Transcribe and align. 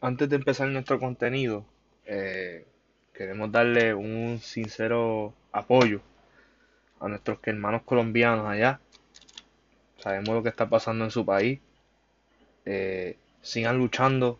antes 0.00 0.28
de 0.28 0.36
empezar 0.36 0.68
nuestro 0.68 0.98
contenido, 0.98 1.64
eh, 2.06 2.64
queremos 3.12 3.52
darle 3.52 3.94
un 3.94 4.40
sincero 4.40 5.34
apoyo 5.52 6.00
a 7.00 7.08
nuestros 7.08 7.38
hermanos 7.42 7.82
colombianos 7.82 8.46
allá. 8.46 8.80
Sabemos 9.98 10.30
lo 10.34 10.42
que 10.42 10.48
está 10.48 10.68
pasando 10.68 11.04
en 11.04 11.10
su 11.10 11.24
país. 11.26 11.60
Eh, 12.64 13.16
sigan 13.42 13.78
luchando. 13.78 14.38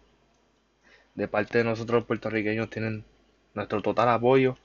De 1.14 1.28
parte 1.28 1.58
de 1.58 1.64
nosotros 1.64 2.00
los 2.00 2.06
puertorriqueños 2.06 2.70
tienen 2.70 3.04
nuestro 3.52 3.82
total 3.82 4.08
apoyo. 4.08 4.56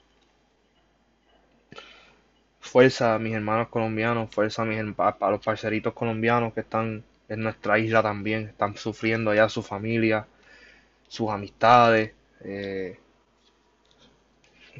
Fuerza 2.60 3.14
a 3.14 3.18
mis 3.18 3.34
hermanos 3.34 3.68
colombianos, 3.68 4.30
fuerza 4.30 4.62
a, 4.62 4.64
mis, 4.64 4.78
a 4.78 5.30
los 5.30 5.44
parceritos 5.44 5.92
colombianos 5.92 6.54
que 6.54 6.60
están 6.60 7.04
en 7.28 7.42
nuestra 7.42 7.78
isla 7.78 8.02
también, 8.02 8.48
están 8.48 8.76
sufriendo 8.76 9.30
allá 9.30 9.48
su 9.48 9.62
familia, 9.62 10.26
sus 11.08 11.30
amistades. 11.30 12.12
Eh, 12.44 12.98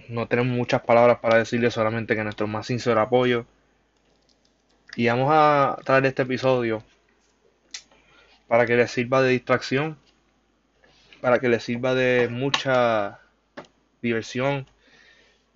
no 0.08 0.28
tenemos 0.28 0.56
muchas 0.56 0.82
palabras 0.82 1.18
para 1.18 1.38
decirles, 1.38 1.74
solamente 1.74 2.14
que 2.14 2.24
nuestro 2.24 2.46
más 2.46 2.66
sincero 2.66 3.00
apoyo. 3.00 3.46
Y 4.94 5.08
vamos 5.08 5.28
a 5.30 5.78
traer 5.84 6.06
este 6.06 6.22
episodio 6.22 6.82
para 8.48 8.66
que 8.66 8.76
les 8.76 8.90
sirva 8.90 9.22
de 9.22 9.30
distracción, 9.30 9.98
para 11.20 11.38
que 11.38 11.48
les 11.48 11.62
sirva 11.62 11.94
de 11.94 12.28
mucha 12.28 13.20
diversión, 14.02 14.66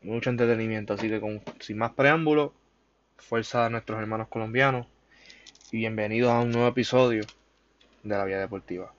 mucho 0.03 0.31
entretenimiento. 0.31 0.95
Así 0.95 1.09
que 1.09 1.21
con, 1.21 1.43
sin 1.61 1.79
más 1.79 1.93
preámbulo, 1.93 2.55
fuerza 3.17 3.67
a 3.67 3.71
nuestros 3.71 3.99
hermanos 4.01 4.29
colombianos 4.29 4.87
y 5.71 5.79
bienvenidos 5.79 6.33
a 6.33 6.41
un 6.41 6.51
nuevo 6.51 6.69
episodio 6.69 7.23
de 8.03 8.17
la 8.17 8.25
Vía 8.25 8.39
Deportiva. 8.39 8.93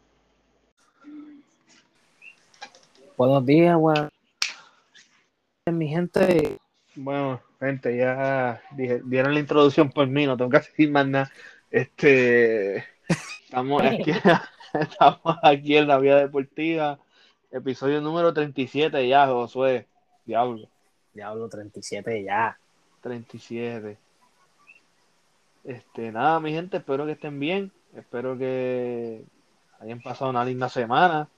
Buenos 3.21 3.45
días, 3.45 3.77
bueno. 3.77 4.09
Mi 5.71 5.87
gente. 5.89 6.57
Bueno, 6.95 7.39
gente, 7.59 7.95
ya 7.95 8.63
dieron 8.71 9.35
la 9.35 9.39
introducción 9.39 9.91
por 9.91 10.07
mí, 10.07 10.25
no 10.25 10.35
tengo 10.35 10.49
que 10.49 10.57
decir 10.57 10.89
más 10.89 11.05
nada. 11.05 11.31
Este, 11.69 12.83
estamos 13.43 13.83
aquí, 13.85 14.11
estamos 14.73 15.37
aquí 15.43 15.77
en 15.77 15.87
la 15.87 15.99
Vía 15.99 16.15
Deportiva, 16.15 16.97
episodio 17.51 18.01
número 18.01 18.33
37 18.33 19.07
ya, 19.07 19.27
Josué. 19.27 19.85
Diablo. 20.25 20.67
Diablo, 21.13 21.47
37 21.47 22.23
ya. 22.23 22.57
37. 23.01 23.99
Este, 25.63 26.11
nada, 26.11 26.39
mi 26.39 26.53
gente, 26.53 26.77
espero 26.77 27.05
que 27.05 27.11
estén 27.11 27.39
bien. 27.39 27.71
Espero 27.95 28.35
que 28.35 29.23
hayan 29.79 30.01
pasado 30.01 30.31
una 30.31 30.43
linda 30.43 30.69
semana. 30.69 31.29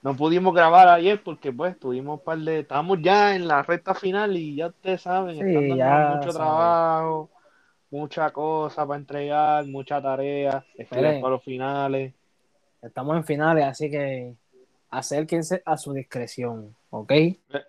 No 0.00 0.16
pudimos 0.16 0.54
grabar 0.54 0.88
ayer 0.88 1.22
porque 1.22 1.52
pues 1.52 1.78
tuvimos 1.78 2.20
un 2.20 2.24
par 2.24 2.38
de... 2.38 2.60
Estamos 2.60 2.98
ya 3.02 3.34
en 3.34 3.48
la 3.48 3.62
recta 3.62 3.94
final 3.94 4.36
y 4.36 4.56
ya 4.56 4.68
ustedes 4.68 5.02
saben, 5.02 5.36
sí, 5.36 5.76
ya 5.76 6.14
mucho 6.16 6.30
trabajo, 6.30 7.30
mucha 7.90 8.30
cosa 8.30 8.86
para 8.86 9.00
entregar, 9.00 9.66
mucha 9.66 10.00
tarea, 10.00 10.64
para 10.88 11.28
los 11.28 11.42
finales. 11.42 12.14
Estamos 12.80 13.16
en 13.16 13.24
finales, 13.24 13.64
así 13.64 13.90
que 13.90 14.34
acérquense 14.90 15.62
a 15.64 15.76
su 15.76 15.92
discreción, 15.92 16.76
¿ok? 16.90 17.12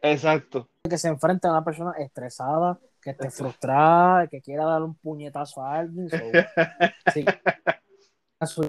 Exacto. 0.02 0.70
Que 0.88 0.98
se 0.98 1.08
enfrente 1.08 1.48
a 1.48 1.52
una 1.52 1.64
persona 1.64 1.94
estresada, 1.98 2.80
que 3.02 3.12
esté 3.12 3.32
frustrada, 3.32 4.28
que 4.28 4.42
quiera 4.42 4.66
dar 4.66 4.84
un 4.84 4.94
puñetazo 4.96 5.64
a 5.64 5.80
alguien. 5.80 6.10
sí, 7.14 7.26
a 8.40 8.46
su 8.46 8.68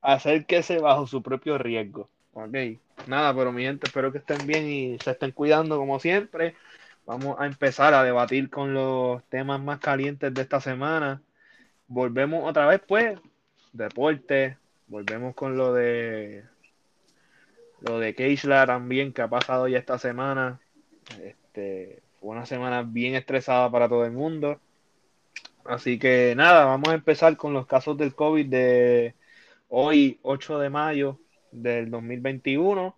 Acérquese 0.00 0.78
bajo 0.78 1.06
su 1.06 1.22
propio 1.22 1.58
riesgo. 1.58 2.08
Ok, 2.34 2.54
nada, 3.06 3.34
pero 3.34 3.52
mi 3.52 3.62
gente, 3.62 3.86
espero 3.86 4.10
que 4.10 4.18
estén 4.18 4.46
bien 4.46 4.66
y 4.66 4.98
se 5.00 5.10
estén 5.12 5.32
cuidando 5.32 5.76
como 5.76 6.00
siempre. 6.00 6.56
Vamos 7.06 7.36
a 7.38 7.46
empezar 7.46 7.94
a 7.94 8.02
debatir 8.04 8.48
con 8.50 8.72
los 8.74 9.22
temas 9.24 9.60
más 9.60 9.80
calientes 9.80 10.32
de 10.32 10.42
esta 10.42 10.60
semana. 10.60 11.22
Volvemos 11.88 12.48
otra 12.48 12.66
vez, 12.66 12.80
pues, 12.86 13.20
deporte. 13.72 14.56
Volvemos 14.88 15.34
con 15.34 15.56
lo 15.58 15.74
de 15.74 16.44
lo 17.80 17.98
de 17.98 18.14
Keishla 18.14 18.66
también, 18.66 19.12
que 19.12 19.22
ha 19.22 19.28
pasado 19.28 19.68
ya 19.68 19.78
esta 19.78 19.98
semana. 19.98 20.60
Este, 21.22 22.02
fue 22.20 22.30
una 22.30 22.46
semana 22.46 22.82
bien 22.82 23.14
estresada 23.14 23.70
para 23.70 23.88
todo 23.88 24.06
el 24.06 24.12
mundo. 24.12 24.60
Así 25.64 25.98
que 25.98 26.34
nada, 26.36 26.64
vamos 26.64 26.90
a 26.90 26.94
empezar 26.94 27.36
con 27.36 27.52
los 27.52 27.66
casos 27.66 27.98
del 27.98 28.14
COVID 28.14 28.46
de 28.48 29.14
hoy, 29.68 30.18
8 30.22 30.58
de 30.58 30.70
mayo 30.70 31.18
del 31.52 31.90
2021. 31.90 32.96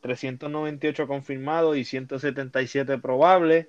398 0.00 1.06
confirmados 1.06 1.76
y 1.76 1.84
177 1.84 2.98
probables. 2.98 3.68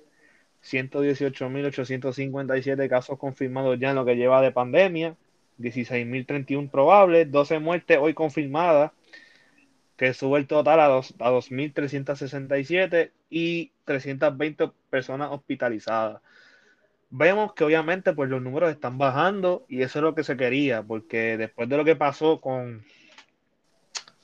118.857 0.64 2.88
casos 2.88 3.18
confirmados 3.18 3.78
ya 3.78 3.90
en 3.90 3.96
lo 3.96 4.04
que 4.04 4.16
lleva 4.16 4.40
de 4.40 4.52
pandemia. 4.52 5.16
16.031 5.58 6.70
probables. 6.70 7.30
12 7.30 7.58
muertes 7.58 7.98
hoy 8.00 8.14
confirmadas. 8.14 8.92
Que 9.96 10.14
sube 10.14 10.38
el 10.38 10.46
total 10.46 10.80
a, 10.80 10.86
a 10.86 10.90
2.367 10.90 13.10
y 13.28 13.72
320 13.84 14.70
personas 14.90 15.30
hospitalizadas 15.30 16.22
vemos 17.14 17.52
que 17.52 17.64
obviamente 17.64 18.14
pues 18.14 18.30
los 18.30 18.42
números 18.42 18.70
están 18.70 18.96
bajando 18.96 19.66
y 19.68 19.82
eso 19.82 19.98
es 19.98 20.02
lo 20.02 20.14
que 20.14 20.24
se 20.24 20.36
quería, 20.36 20.82
porque 20.82 21.36
después 21.36 21.68
de 21.68 21.76
lo 21.76 21.84
que 21.84 21.94
pasó 21.94 22.40
con, 22.40 22.84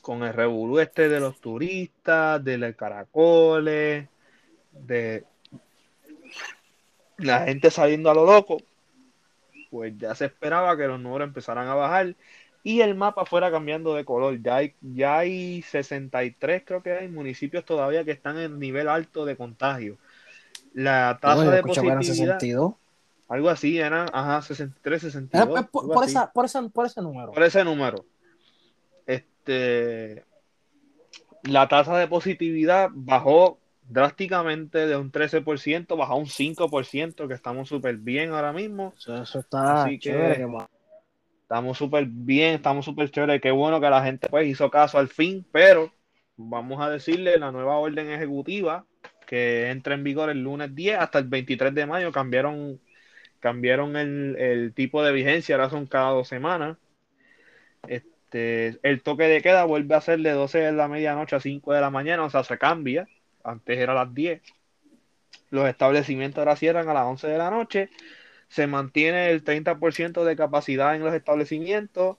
con 0.09 0.23
el 0.23 0.33
revolú 0.33 0.79
este 0.79 1.11
de 1.11 1.21
los 1.21 1.39
turistas, 1.39 2.43
de 2.43 2.57
los 2.57 2.75
caracoles, 2.77 4.09
de 4.73 5.25
la 7.19 7.41
gente 7.41 7.71
saliendo 7.71 8.11
a 8.11 8.15
lo 8.15 8.25
loco, 8.25 8.57
pues 9.71 9.93
ya 9.99 10.15
se 10.15 10.25
esperaba 10.25 10.79
que 10.79 10.87
los 10.87 10.99
números 10.99 11.29
empezaran 11.29 11.69
a 11.69 11.75
bajar 11.75 12.17
y 12.65 12.81
el 12.81 12.95
mapa 12.95 13.27
fuera 13.27 13.51
cambiando 13.51 13.93
de 13.93 14.07
color. 14.07 14.41
Ya 14.41 14.57
hay, 14.57 14.73
ya 14.81 15.19
hay 15.19 15.61
63, 15.61 16.63
creo 16.65 16.83
que 16.83 16.93
hay 16.93 17.09
municipios 17.09 17.67
todavía 17.67 18.03
que 18.03 18.13
están 18.13 18.39
en 18.39 18.59
nivel 18.59 18.89
alto 18.89 19.27
de 19.27 19.37
contagio. 19.37 19.99
La 20.73 21.19
tasa 21.21 21.51
de 21.51 21.63
positividad. 21.63 22.39
Algo 23.29 23.51
así, 23.51 23.79
era, 23.79 24.07
ajá, 24.11 24.41
63, 24.41 25.03
62. 25.03 25.67
por, 25.67 25.93
por, 25.93 26.05
esa, 26.05 26.33
por, 26.33 26.47
ese, 26.47 26.63
por 26.71 26.87
ese 26.87 27.03
número. 27.03 27.33
Por 27.33 27.43
ese 27.43 27.63
número. 27.63 28.07
Este, 29.49 30.25
la 31.45 31.69
tasa 31.69 31.97
de 31.97 32.07
positividad 32.07 32.91
bajó 32.93 33.59
drásticamente 33.89 34.87
de 34.87 34.95
un 34.95 35.11
13%, 35.11 35.97
bajó 35.97 36.13
a 36.13 36.17
un 36.17 36.27
5%, 36.27 37.27
que 37.27 37.35
estamos 37.35 37.69
súper 37.69 37.97
bien 37.97 38.31
ahora 38.31 38.53
mismo. 38.53 38.93
Eso, 38.99 39.23
está 39.23 39.85
Así 39.85 39.99
que 39.99 40.47
estamos 41.41 41.79
súper 41.79 42.05
bien, 42.07 42.57
estamos 42.57 42.85
súper 42.85 43.11
chévere. 43.11 43.41
Qué 43.41 43.51
bueno 43.51 43.81
que 43.81 43.89
la 43.89 44.05
gente 44.05 44.29
pues 44.29 44.47
hizo 44.47 44.71
caso 44.71 44.99
al 44.99 45.09
fin, 45.09 45.47
pero 45.51 45.91
vamos 46.37 46.83
a 46.83 46.91
decirle 46.91 47.39
la 47.39 47.51
nueva 47.51 47.79
orden 47.79 48.11
ejecutiva 48.11 48.85
que 49.27 49.71
entra 49.71 49.95
en 49.95 50.05
vigor 50.05 50.29
el 50.29 50.43
lunes 50.43 50.75
10 50.75 50.99
hasta 50.99 51.21
el 51.21 51.25
23 51.25 51.75
de 51.75 51.87
mayo. 51.87 52.13
Cambiaron, 52.13 52.79
cambiaron 53.41 53.97
el, 53.97 54.37
el 54.37 54.75
tipo 54.75 55.03
de 55.03 55.13
vigencia, 55.13 55.55
ahora 55.55 55.71
son 55.71 55.87
cada 55.87 56.11
dos 56.11 56.29
semanas. 56.29 56.77
Este, 57.87 58.18
este, 58.29 58.79
el 58.83 59.03
toque 59.03 59.25
de 59.25 59.41
queda 59.41 59.65
vuelve 59.65 59.95
a 59.95 60.03
ser 60.03 60.21
de 60.21 60.33
12 60.33 60.59
de 60.59 60.73
la 60.73 60.87
medianoche 60.87 61.37
a 61.37 61.41
5 61.41 61.73
de 61.73 61.81
la 61.81 61.89
mañana, 61.89 62.25
o 62.25 62.31
sea, 62.31 62.45
se 62.45 62.59
cambia. 62.59 63.09
Antes 63.43 63.79
era 63.79 63.93
a 63.93 64.05
las 64.05 64.15
10. 64.15 64.43
Los 65.51 65.67
establecimientos 65.67 66.39
ahora 66.39 66.57
cierran 66.57 66.89
a 66.91 66.95
las 66.95 67.05
11 67.05 67.27
de 67.27 67.39
la 67.39 67.51
noche. 67.51 67.89
Se 68.49 68.67
mantiene 68.67 69.31
el 69.31 69.43
30% 69.45 70.25
de 70.25 70.37
capacidad 70.37 70.95
en 70.95 71.03
los 71.05 71.15
establecimientos. 71.15 72.19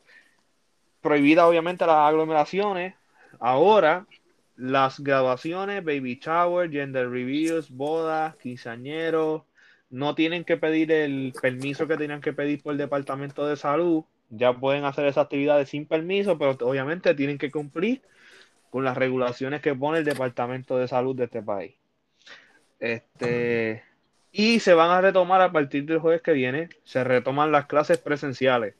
Prohibida, 1.01 1.47
obviamente, 1.47 1.85
las 1.85 2.09
aglomeraciones. 2.09 2.95
Ahora, 3.39 4.07
las 4.55 4.99
graduaciones, 5.01 5.83
baby 5.85 6.19
shower, 6.19 6.71
gender 6.71 7.07
reviews, 7.07 7.69
bodas, 7.69 8.35
quinceañeros, 8.37 9.43
no 9.91 10.15
tienen 10.15 10.43
que 10.43 10.57
pedir 10.57 10.91
el 10.91 11.33
permiso 11.39 11.87
que 11.87 11.97
tenían 11.97 12.21
que 12.21 12.33
pedir 12.33 12.63
por 12.63 12.71
el 12.71 12.79
Departamento 12.79 13.45
de 13.45 13.55
Salud 13.57 14.05
ya 14.29 14.53
pueden 14.53 14.85
hacer 14.85 15.05
esas 15.05 15.25
actividades 15.25 15.69
sin 15.69 15.85
permiso, 15.85 16.37
pero 16.37 16.57
obviamente 16.61 17.15
tienen 17.15 17.37
que 17.37 17.51
cumplir 17.51 18.01
con 18.69 18.83
las 18.83 18.97
regulaciones 18.97 19.61
que 19.61 19.75
pone 19.75 19.99
el 19.99 20.05
Departamento 20.05 20.77
de 20.77 20.87
Salud 20.87 21.15
de 21.15 21.25
este 21.25 21.41
país. 21.41 21.75
Este, 22.79 23.83
y 24.31 24.59
se 24.59 24.73
van 24.73 24.91
a 24.91 25.01
retomar 25.01 25.41
a 25.41 25.51
partir 25.51 25.85
del 25.85 25.99
jueves 25.99 26.21
que 26.21 26.33
viene, 26.33 26.69
se 26.83 27.03
retoman 27.03 27.51
las 27.51 27.65
clases 27.65 27.97
presenciales. 27.97 28.75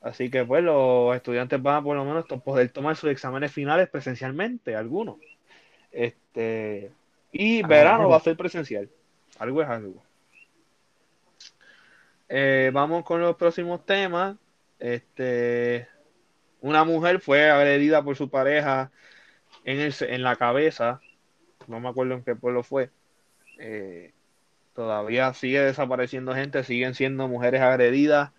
Así 0.00 0.30
que 0.30 0.44
pues 0.44 0.62
los 0.62 1.14
estudiantes 1.16 1.60
van 1.60 1.76
a 1.76 1.82
por 1.82 1.96
lo 1.96 2.04
menos 2.04 2.24
poder 2.26 2.68
tomar 2.70 2.96
sus 2.96 3.10
exámenes 3.10 3.52
finales 3.52 3.88
presencialmente, 3.88 4.76
algunos. 4.76 5.16
Este, 5.90 6.92
y 7.32 7.62
verano 7.62 8.08
va 8.08 8.16
a 8.16 8.20
ser 8.20 8.36
presencial. 8.36 8.88
Algo 9.38 9.62
es 9.62 9.68
algo. 9.68 10.02
Eh, 12.28 12.70
vamos 12.72 13.04
con 13.04 13.20
los 13.20 13.36
próximos 13.36 13.84
temas. 13.84 14.36
Este, 14.78 15.88
una 16.60 16.84
mujer 16.84 17.20
fue 17.20 17.50
agredida 17.50 18.02
por 18.02 18.16
su 18.16 18.30
pareja 18.30 18.90
en, 19.64 19.80
el, 19.80 19.94
en 20.00 20.22
la 20.22 20.36
cabeza, 20.36 21.00
no 21.66 21.80
me 21.80 21.88
acuerdo 21.88 22.14
en 22.14 22.24
qué 22.24 22.36
pueblo 22.36 22.62
fue. 22.62 22.90
Eh, 23.58 24.12
todavía 24.74 25.34
sigue 25.34 25.60
desapareciendo 25.60 26.34
gente, 26.34 26.64
siguen 26.64 26.94
siendo 26.94 27.28
mujeres 27.28 27.60
agredidas. 27.60 28.32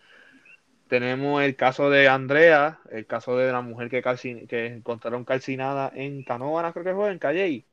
Tenemos 0.89 1.43
el 1.43 1.55
caso 1.55 1.89
de 1.89 2.07
Andrea, 2.07 2.79
el 2.91 3.05
caso 3.05 3.37
de 3.37 3.51
la 3.51 3.61
mujer 3.61 3.89
que, 3.89 4.01
que 4.47 4.67
encontraron 4.67 5.25
calcinada 5.25 5.91
en 5.93 6.23
Canóvana, 6.23 6.73
creo 6.73 6.85
que 6.85 6.93
fue, 6.93 7.11
en 7.11 7.19
Calley. 7.19 7.65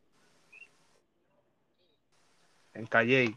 En 2.74 2.86
Calley. 2.86 3.36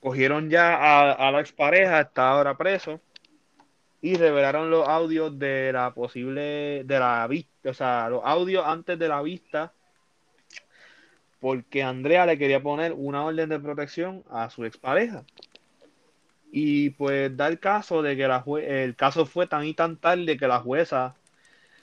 Cogieron 0.00 0.50
ya 0.50 0.74
a, 0.74 1.12
a 1.12 1.30
la 1.30 1.40
expareja, 1.40 2.00
está 2.00 2.30
ahora 2.30 2.56
preso 2.56 3.00
y 4.02 4.16
revelaron 4.16 4.68
los 4.68 4.86
audios 4.88 5.38
de 5.38 5.72
la 5.72 5.94
posible, 5.94 6.82
de 6.84 6.98
la 6.98 7.24
vista, 7.28 7.70
o 7.70 7.74
sea, 7.74 8.08
los 8.10 8.20
audios 8.24 8.66
antes 8.66 8.98
de 8.98 9.08
la 9.08 9.22
vista, 9.22 9.72
porque 11.40 11.84
Andrea 11.84 12.26
le 12.26 12.36
quería 12.36 12.60
poner 12.60 12.92
una 12.92 13.24
orden 13.24 13.48
de 13.48 13.60
protección 13.60 14.24
a 14.28 14.50
su 14.50 14.64
expareja. 14.64 15.24
Y 16.50 16.90
pues 16.90 17.34
da 17.36 17.48
el 17.48 17.60
caso 17.60 18.02
de 18.02 18.16
que 18.16 18.24
el 18.84 18.96
caso 18.96 19.24
fue 19.24 19.46
tan 19.46 19.64
y 19.64 19.72
tan 19.74 19.96
tarde 19.96 20.36
que 20.36 20.48
la 20.48 20.58
jueza 20.60 21.14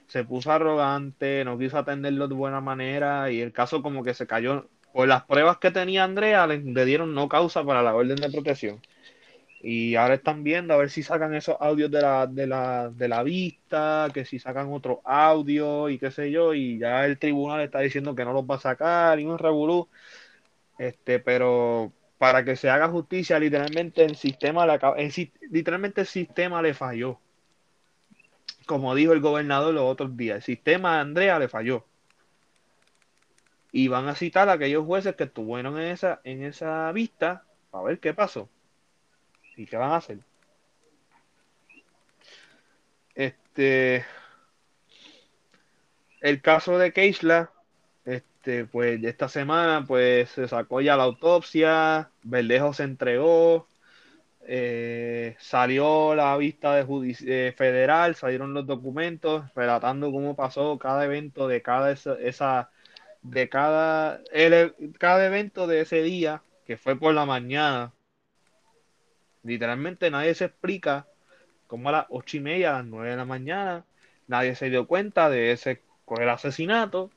se 0.08 0.24
puso 0.26 0.52
arrogante, 0.52 1.44
no 1.46 1.58
quiso 1.58 1.78
atenderlo 1.78 2.28
de 2.28 2.36
buena 2.36 2.62
manera 2.62 3.32
y 3.32 3.42
el 3.42 3.54
caso 3.54 3.82
como 3.82 4.04
que 4.04 4.14
se 4.14 4.28
cayó. 4.28 4.68
Por 4.94 5.08
las 5.08 5.24
pruebas 5.24 5.58
que 5.58 5.72
tenía 5.72 6.04
Andrea 6.04 6.48
le 6.48 6.86
dieron 6.86 7.14
no 7.14 7.30
causa 7.30 7.64
para 7.64 7.82
la 7.82 7.96
orden 7.96 8.18
de 8.18 8.30
protección. 8.30 8.82
Y 9.62 9.96
ahora 9.96 10.16
están 10.16 10.44
viendo 10.44 10.74
a 10.74 10.78
ver 10.78 10.90
si 10.90 11.04
sacan 11.04 11.34
esos 11.36 11.58
audios 11.60 11.92
de 11.92 12.02
la, 12.02 12.28
de 12.28 12.48
la, 12.48 12.90
de 12.90 13.08
la 13.10 13.24
vista, 13.24 14.08
que 14.14 14.24
si 14.26 14.40
sacan 14.40 14.72
otro 14.72 15.02
audio 15.04 15.90
y 15.90 16.00
qué 16.00 16.12
sé 16.12 16.32
yo, 16.32 16.54
y 16.54 16.78
ya 16.80 17.06
el 17.06 17.18
tribunal 17.20 17.62
está 17.62 17.80
diciendo 17.80 18.16
que 18.16 18.24
no 18.24 18.32
los 18.34 18.46
va 18.46 18.56
a 18.56 18.60
sacar 18.60 19.20
y 19.20 19.26
un 19.26 19.38
revolú. 19.38 19.90
Este, 20.78 21.20
pero 21.20 21.92
para 22.18 22.44
que 22.46 22.56
se 22.56 22.70
haga 22.70 22.90
justicia, 22.90 23.40
literalmente 23.40 24.04
el 24.06 24.16
sistema 24.16 24.66
le 24.66 24.80
literalmente 25.52 26.02
el 26.02 26.08
sistema 26.08 26.62
le 26.62 26.74
falló. 26.74 27.20
Como 28.66 28.96
dijo 28.96 29.14
el 29.14 29.22
gobernador 29.22 29.74
los 29.74 29.84
otros 29.84 30.16
días, 30.16 30.38
el 30.38 30.44
sistema 30.44 30.96
de 30.96 31.02
Andrea 31.02 31.40
le 31.40 31.50
falló. 31.50 31.86
Y 33.72 33.88
van 33.88 34.08
a 34.08 34.16
citar 34.16 34.50
a 34.50 34.54
aquellos 34.54 34.86
jueces 34.86 35.16
que 35.16 35.26
estuvieron 35.26 35.80
en 35.80 35.88
esa, 35.90 36.22
en 36.24 36.44
esa 36.44 36.92
vista 36.92 37.46
a 37.72 37.82
ver 37.84 38.00
qué 38.00 38.14
pasó. 38.14 38.50
¿Y 39.60 39.66
qué 39.66 39.76
van 39.76 39.92
a 39.92 39.98
hacer? 39.98 40.20
Este. 43.14 44.06
El 46.22 46.42
caso 46.42 46.78
de 46.78 46.94
Keisla, 46.94 47.52
este, 48.06 48.64
pues 48.64 49.04
esta 49.04 49.28
semana 49.28 49.86
pues 49.86 50.30
se 50.30 50.48
sacó 50.48 50.80
ya 50.80 50.96
la 50.96 51.04
autopsia, 51.04 52.10
Verdejo 52.24 52.74
se 52.74 52.84
entregó, 52.84 53.68
eh, 54.48 55.36
salió 55.40 56.16
la 56.16 56.38
vista 56.38 56.76
de 56.76 57.18
eh, 57.28 57.54
federal, 57.58 58.16
salieron 58.16 58.54
los 58.54 58.66
documentos 58.66 59.44
relatando 59.56 60.10
cómo 60.10 60.38
pasó 60.38 60.80
cada 60.80 61.04
evento 61.04 61.50
de 61.50 61.62
cada 61.62 61.92
esa, 61.92 62.72
de 63.24 63.50
cada 63.50 64.22
cada 64.98 65.26
evento 65.26 65.68
de 65.68 65.82
ese 65.82 66.02
día 66.02 66.44
que 66.66 66.78
fue 66.78 66.98
por 66.98 67.14
la 67.14 67.26
mañana 67.26 67.94
Literalmente 69.44 70.12
nadie 70.12 70.36
se 70.36 70.46
explica 70.46 71.06
cómo 71.68 71.90
a 71.90 71.92
las 71.92 72.06
ocho 72.10 72.38
y 72.38 72.40
media, 72.40 72.72
a 72.72 72.80
las 72.80 72.86
nueve 72.86 73.12
de 73.12 73.18
la 73.18 73.26
mañana, 73.26 73.84
nadie 74.28 74.56
se 74.56 74.70
dio 74.70 74.88
cuenta 74.88 75.30
de 75.30 75.52
ese 75.52 75.82
el 76.18 76.30
asesinato 76.30 77.12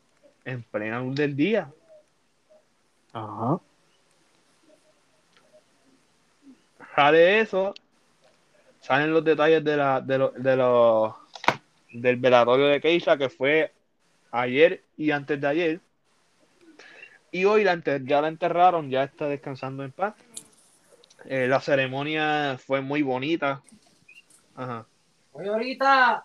en 0.45 0.63
plena 0.63 1.01
luz 1.01 1.17
del 1.17 1.35
día. 1.35 1.71
Ajá. 3.13 3.59
Sale 6.95 7.41
eso, 7.41 7.73
salen 8.81 9.13
los 9.15 9.25
detalles 9.25 9.65
de 9.65 9.77
la, 9.77 10.01
de, 10.01 10.19
de 10.37 11.13
del 11.93 12.17
velatorio 12.17 12.67
de 12.67 12.81
Keisha 12.81 13.17
que 13.17 13.31
fue 13.31 13.73
ayer 14.31 14.83
y 14.97 15.11
antes 15.11 15.41
de 15.41 15.47
ayer. 15.47 15.81
Y 17.31 17.47
hoy 17.47 17.65
la, 17.65 17.81
ya 18.05 18.21
la 18.21 18.29
enterraron, 18.29 18.91
ya 18.91 19.05
está 19.05 19.27
descansando 19.27 19.85
en 19.85 19.93
paz. 19.93 20.15
Eh, 21.27 21.47
la 21.49 21.61
ceremonia 21.61 22.59
fue 22.59 22.81
muy 22.81 23.03
bonita. 23.03 23.63
Ajá. 24.55 24.87
Oye, 25.33 25.49
ahorita. 25.49 26.25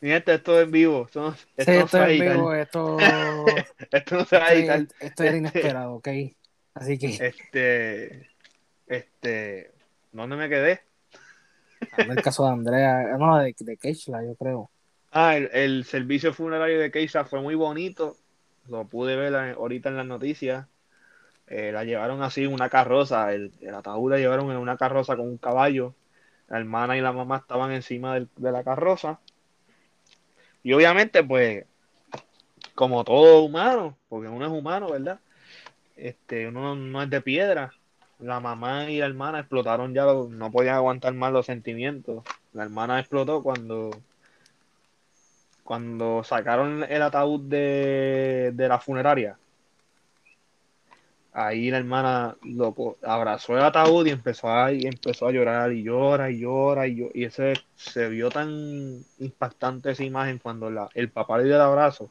Mi 0.00 0.12
esto 0.12 0.58
es 0.58 0.64
en 0.64 0.70
vivo. 0.70 1.04
Esto, 1.06 1.34
esto, 1.56 1.72
esto 1.72 2.04
es 2.04 2.20
en 2.20 2.20
vivo. 2.20 2.54
Esto, 2.54 2.96
esto 3.90 4.16
no 4.16 4.24
se 4.24 4.38
va 4.38 4.46
a 4.46 4.54
editar. 4.54 4.86
Esto 4.98 5.24
es 5.24 5.34
inesperado, 5.34 5.94
ok. 5.94 6.08
Así 6.74 6.98
que. 6.98 7.06
Este. 7.06 8.30
Este. 8.86 9.72
¿Dónde 10.12 10.36
me 10.36 10.48
quedé? 10.48 10.80
el 11.96 12.22
caso 12.22 12.44
de 12.44 12.50
Andrea. 12.50 13.16
No, 13.18 13.38
de, 13.38 13.54
de 13.58 13.76
Keishla, 13.76 14.24
yo 14.24 14.34
creo. 14.36 14.70
Ah, 15.12 15.36
el, 15.36 15.50
el 15.52 15.84
servicio 15.84 16.32
funerario 16.32 16.78
de 16.78 16.90
Keisha 16.90 17.24
fue 17.24 17.40
muy 17.40 17.54
bonito. 17.54 18.16
Lo 18.68 18.86
pude 18.86 19.16
ver 19.16 19.34
ahorita 19.34 19.88
en 19.88 19.96
las 19.96 20.06
noticias. 20.06 20.66
Eh, 21.50 21.72
la 21.72 21.84
llevaron 21.84 22.22
así 22.22 22.44
en 22.44 22.52
una 22.52 22.68
carroza, 22.70 23.34
el, 23.34 23.52
ataúd 23.74 24.12
la 24.12 24.18
llevaron 24.18 24.52
en 24.52 24.58
una 24.58 24.76
carroza 24.76 25.16
con 25.16 25.28
un 25.28 25.38
caballo. 25.38 25.94
La 26.48 26.58
hermana 26.58 26.96
y 26.96 27.00
la 27.00 27.12
mamá 27.12 27.38
estaban 27.38 27.72
encima 27.72 28.20
de 28.20 28.52
la 28.52 28.64
carroza. 28.64 29.20
Y 30.62 30.72
obviamente, 30.72 31.24
pues, 31.24 31.66
como 32.74 33.04
todo 33.04 33.42
humano, 33.42 33.98
porque 34.08 34.28
uno 34.28 34.46
es 34.46 34.52
humano, 34.52 34.90
¿verdad? 34.90 35.20
Este, 35.96 36.48
uno 36.48 36.76
no 36.76 37.02
es 37.02 37.10
de 37.10 37.20
piedra. 37.20 37.72
La 38.20 38.40
mamá 38.40 38.90
y 38.90 38.98
la 38.98 39.06
hermana 39.06 39.40
explotaron 39.40 39.94
ya, 39.94 40.04
no 40.04 40.50
podían 40.52 40.76
aguantar 40.76 41.14
más 41.14 41.32
los 41.32 41.46
sentimientos. 41.46 42.24
La 42.52 42.64
hermana 42.64 43.00
explotó 43.00 43.42
cuando 43.42 43.90
cuando 45.64 46.24
sacaron 46.24 46.84
el 46.84 47.02
ataúd 47.02 47.42
de, 47.42 48.50
de 48.54 48.68
la 48.68 48.80
funeraria 48.80 49.39
ahí 51.32 51.70
la 51.70 51.78
hermana 51.78 52.36
loco 52.42 52.98
abrazó 53.02 53.56
el 53.56 53.64
ataúd 53.64 54.06
y 54.06 54.10
empezó 54.10 54.48
a, 54.48 54.72
empezó 54.72 55.28
a 55.28 55.32
llorar 55.32 55.72
y 55.72 55.82
llora 55.82 56.30
y 56.30 56.40
llora 56.40 56.86
y, 56.88 57.08
y 57.14 57.24
ese 57.24 57.54
se 57.76 58.08
vio 58.08 58.30
tan 58.30 59.04
impactante 59.18 59.90
esa 59.92 60.04
imagen 60.04 60.38
cuando 60.38 60.70
la, 60.70 60.88
el 60.94 61.10
papá 61.10 61.38
le 61.38 61.44
dio 61.44 61.54
el 61.54 61.60
abrazo 61.60 62.10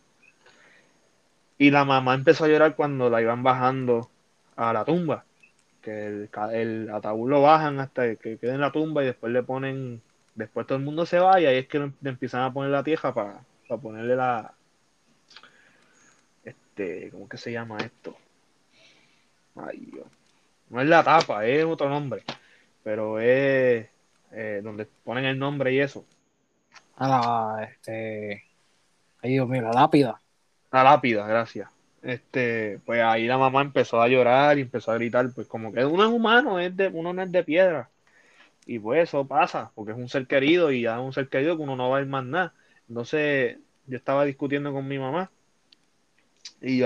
y 1.57 1.71
la 1.71 1.83
mamá 1.85 2.15
empezó 2.15 2.45
a 2.45 2.47
llorar 2.47 2.75
cuando 2.75 3.09
la 3.09 3.21
iban 3.21 3.43
bajando 3.43 4.09
a 4.55 4.73
la 4.73 4.85
tumba 4.85 5.25
que 5.81 6.07
el, 6.07 6.29
el 6.53 6.89
ataúd 6.89 7.29
lo 7.29 7.41
bajan 7.41 7.79
hasta 7.79 8.15
que 8.15 8.37
quede 8.37 8.53
en 8.53 8.61
la 8.61 8.71
tumba 8.71 9.03
y 9.03 9.07
después 9.07 9.31
le 9.33 9.43
ponen 9.43 10.01
después 10.35 10.65
todo 10.65 10.77
el 10.77 10.83
mundo 10.85 11.05
se 11.05 11.19
va 11.19 11.39
y 11.41 11.45
ahí 11.45 11.57
es 11.57 11.67
que 11.67 11.79
le 11.79 12.09
empiezan 12.09 12.43
a 12.43 12.53
poner 12.53 12.71
la 12.71 12.83
tierra 12.83 13.13
para, 13.13 13.41
para 13.67 13.81
ponerle 13.81 14.15
la 14.15 14.53
este 16.43 17.09
¿cómo 17.11 17.27
que 17.27 17.37
se 17.37 17.51
llama 17.51 17.77
esto? 17.79 18.15
Ay, 19.67 19.91
No 20.69 20.81
es 20.81 20.87
la 20.87 21.03
tapa, 21.03 21.45
es 21.45 21.65
otro 21.65 21.89
nombre. 21.89 22.23
Pero 22.83 23.19
es 23.19 23.87
eh, 24.31 24.61
donde 24.63 24.85
ponen 25.03 25.25
el 25.25 25.37
nombre 25.37 25.73
y 25.73 25.79
eso. 25.79 26.05
Ah, 26.97 27.67
este. 27.69 28.43
Ay, 29.21 29.31
Dios 29.31 29.47
mío, 29.47 29.61
la 29.61 29.71
lápida. 29.71 30.21
La 30.71 30.83
lápida, 30.83 31.27
gracias. 31.27 31.69
Este, 32.01 32.79
pues 32.85 33.01
ahí 33.01 33.27
la 33.27 33.37
mamá 33.37 33.61
empezó 33.61 34.01
a 34.01 34.07
llorar 34.07 34.57
y 34.57 34.61
empezó 34.61 34.91
a 34.91 34.95
gritar, 34.95 35.29
pues 35.33 35.47
como 35.47 35.73
que 35.73 35.83
uno 35.83 36.03
es 36.05 36.09
humano, 36.09 36.59
es 36.59 36.75
de, 36.75 36.87
uno 36.87 37.11
no 37.11 37.21
es 37.21 37.31
de 37.31 37.43
piedra. 37.43 37.89
Y 38.65 38.79
pues 38.79 39.03
eso 39.03 39.25
pasa, 39.27 39.71
porque 39.75 39.91
es 39.91 39.97
un 39.97 40.07
ser 40.07 40.27
querido 40.27 40.71
y 40.71 40.83
ya 40.83 40.95
es 40.95 41.01
un 41.01 41.13
ser 41.13 41.27
querido 41.27 41.57
que 41.57 41.63
uno 41.63 41.75
no 41.75 41.89
va 41.89 41.97
a 41.97 42.01
ir 42.01 42.07
más 42.07 42.23
nada. 42.23 42.53
Entonces, 42.87 43.57
yo 43.87 43.97
estaba 43.97 44.25
discutiendo 44.25 44.71
con 44.71 44.87
mi 44.87 44.99
mamá 44.99 45.31
y 46.61 46.81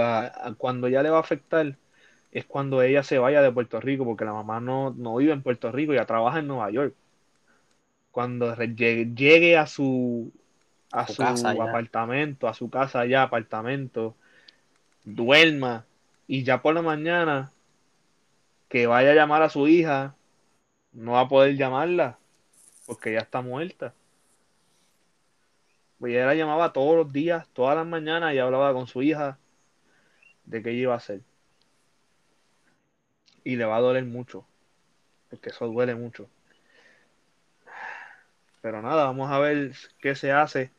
cuando 0.58 0.88
ya 0.88 1.04
le 1.04 1.10
va 1.10 1.18
a 1.18 1.22
afectar 1.22 1.76
es 2.34 2.46
cuando 2.46 2.82
ella 2.82 3.04
se 3.04 3.20
vaya 3.20 3.44
de 3.44 3.52
Puerto 3.52 3.80
Rico, 3.80 4.06
porque 4.06 4.26
la 4.26 4.34
mamá 4.34 4.60
no, 4.60 4.92
vive 5.18 5.34
en 5.34 5.44
Puerto 5.44 5.72
Rico, 5.72 5.94
ella 5.94 6.08
trabaja 6.08 6.40
en 6.40 6.48
Nueva 6.48 6.72
York. 6.72 6.96
Cuando 8.10 8.56
llegue, 8.56 9.56
a 9.56 9.68
su, 9.68 10.32
a 10.92 11.08
su, 11.08 11.22
apartamento, 11.24 12.48
a 12.48 12.56
su 12.56 12.72
casa 12.72 13.06
ya, 13.06 13.22
apartamento, 13.22 14.16
duerma 15.04 15.86
y 16.26 16.44
ya 16.44 16.64
por 16.64 16.74
la 16.74 16.82
mañana 16.82 17.52
que 18.68 18.88
vaya 18.88 19.12
a 19.12 19.16
llamar 19.16 19.44
a 19.44 19.50
su 19.50 19.68
hija, 19.68 20.16
no 20.92 21.14
va 21.14 21.22
a 21.22 21.28
poder 21.28 21.56
llamarla 21.56 22.18
porque 22.88 23.14
ya 23.14 23.20
está 23.20 23.42
muerta. 23.42 23.94
Pues 26.00 26.14
ella 26.14 26.26
la 26.26 26.36
llamaba 26.36 26.74
todos 26.74 26.96
los 26.96 27.14
días, 27.14 27.48
todas 27.54 27.76
las 27.76 27.86
mañanas 27.86 28.34
y 28.34 28.40
hablaba 28.40 28.74
con 28.74 28.88
su 28.88 29.04
hija 29.04 29.38
de 30.46 30.64
qué 30.64 30.74
iba 30.74 30.96
a 30.96 30.98
hacer 30.98 31.22
y 33.44 33.56
le 33.56 33.66
va 33.66 33.78
a 33.78 33.82
doler 33.82 34.06
mucho, 34.06 34.46
porque 35.30 35.50
eso 35.50 35.68
duele 35.68 35.96
mucho. 35.96 36.30
pero 38.62 38.82
nada, 38.82 39.06
vamos 39.06 39.32
a 39.32 39.40
ver 39.40 39.74
qué 40.00 40.16
se 40.16 40.32
hace. 40.32 40.72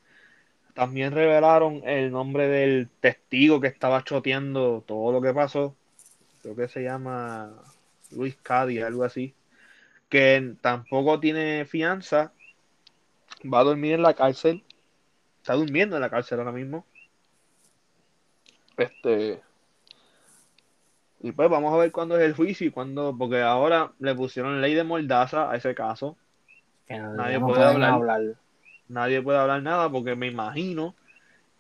También 0.75 1.13
revelaron 1.13 1.83
el 1.85 2.11
nombre 2.11 2.49
del 2.49 2.89
testigo 3.01 3.61
que 3.61 3.69
estaba 3.69 4.03
choteando 4.03 4.83
todo 4.85 5.13
lo 5.13 5.21
que 5.21 5.33
pasó. 5.33 5.77
Creo 6.43 6.57
que 6.57 6.67
se 6.69 6.83
llama 6.83 7.53
Luis 8.11 8.37
Cadi, 8.43 8.81
algo 8.81 9.05
así. 9.05 9.35
Que 10.09 10.57
tampoco 10.61 11.21
tiene 11.21 11.65
fianza. 11.65 12.33
Va 13.45 13.61
a 13.61 13.65
dormir 13.65 13.95
en 13.95 14.03
la 14.03 14.15
cárcel. 14.15 14.65
Está 15.41 15.55
durmiendo 15.55 15.95
en 15.97 16.03
la 16.03 16.11
cárcel 16.11 16.41
ahora 16.41 16.53
mismo. 16.53 16.85
Este. 18.77 19.44
Y 21.25 21.33
pues 21.33 21.49
vamos 21.49 21.73
a 21.73 21.79
ver 21.79 21.91
cuándo 21.91 22.19
es 22.19 22.23
el 22.23 22.35
juicio 22.35 22.67
y 22.67 22.71
cuándo. 22.71 23.17
Porque 23.17 23.41
ahora 23.41 23.93
le 23.99 24.15
pusieron 24.15 24.61
ley 24.61 24.75
de 24.75 24.85
mordaza 24.85 25.51
a 25.51 25.57
ese 25.57 25.75
caso. 25.75 26.19
Que 26.87 26.99
no- 26.99 27.15
Nadie 27.15 27.41
no 27.41 27.47
puede 27.47 27.65
pueden 27.65 27.83
hablar. 27.83 28.21
Nadie 28.89 29.23
puede 29.23 29.39
hablar 29.39 29.63
nada 29.63 29.89
porque 29.89 30.15
me 30.17 30.27
imagino 30.27 30.95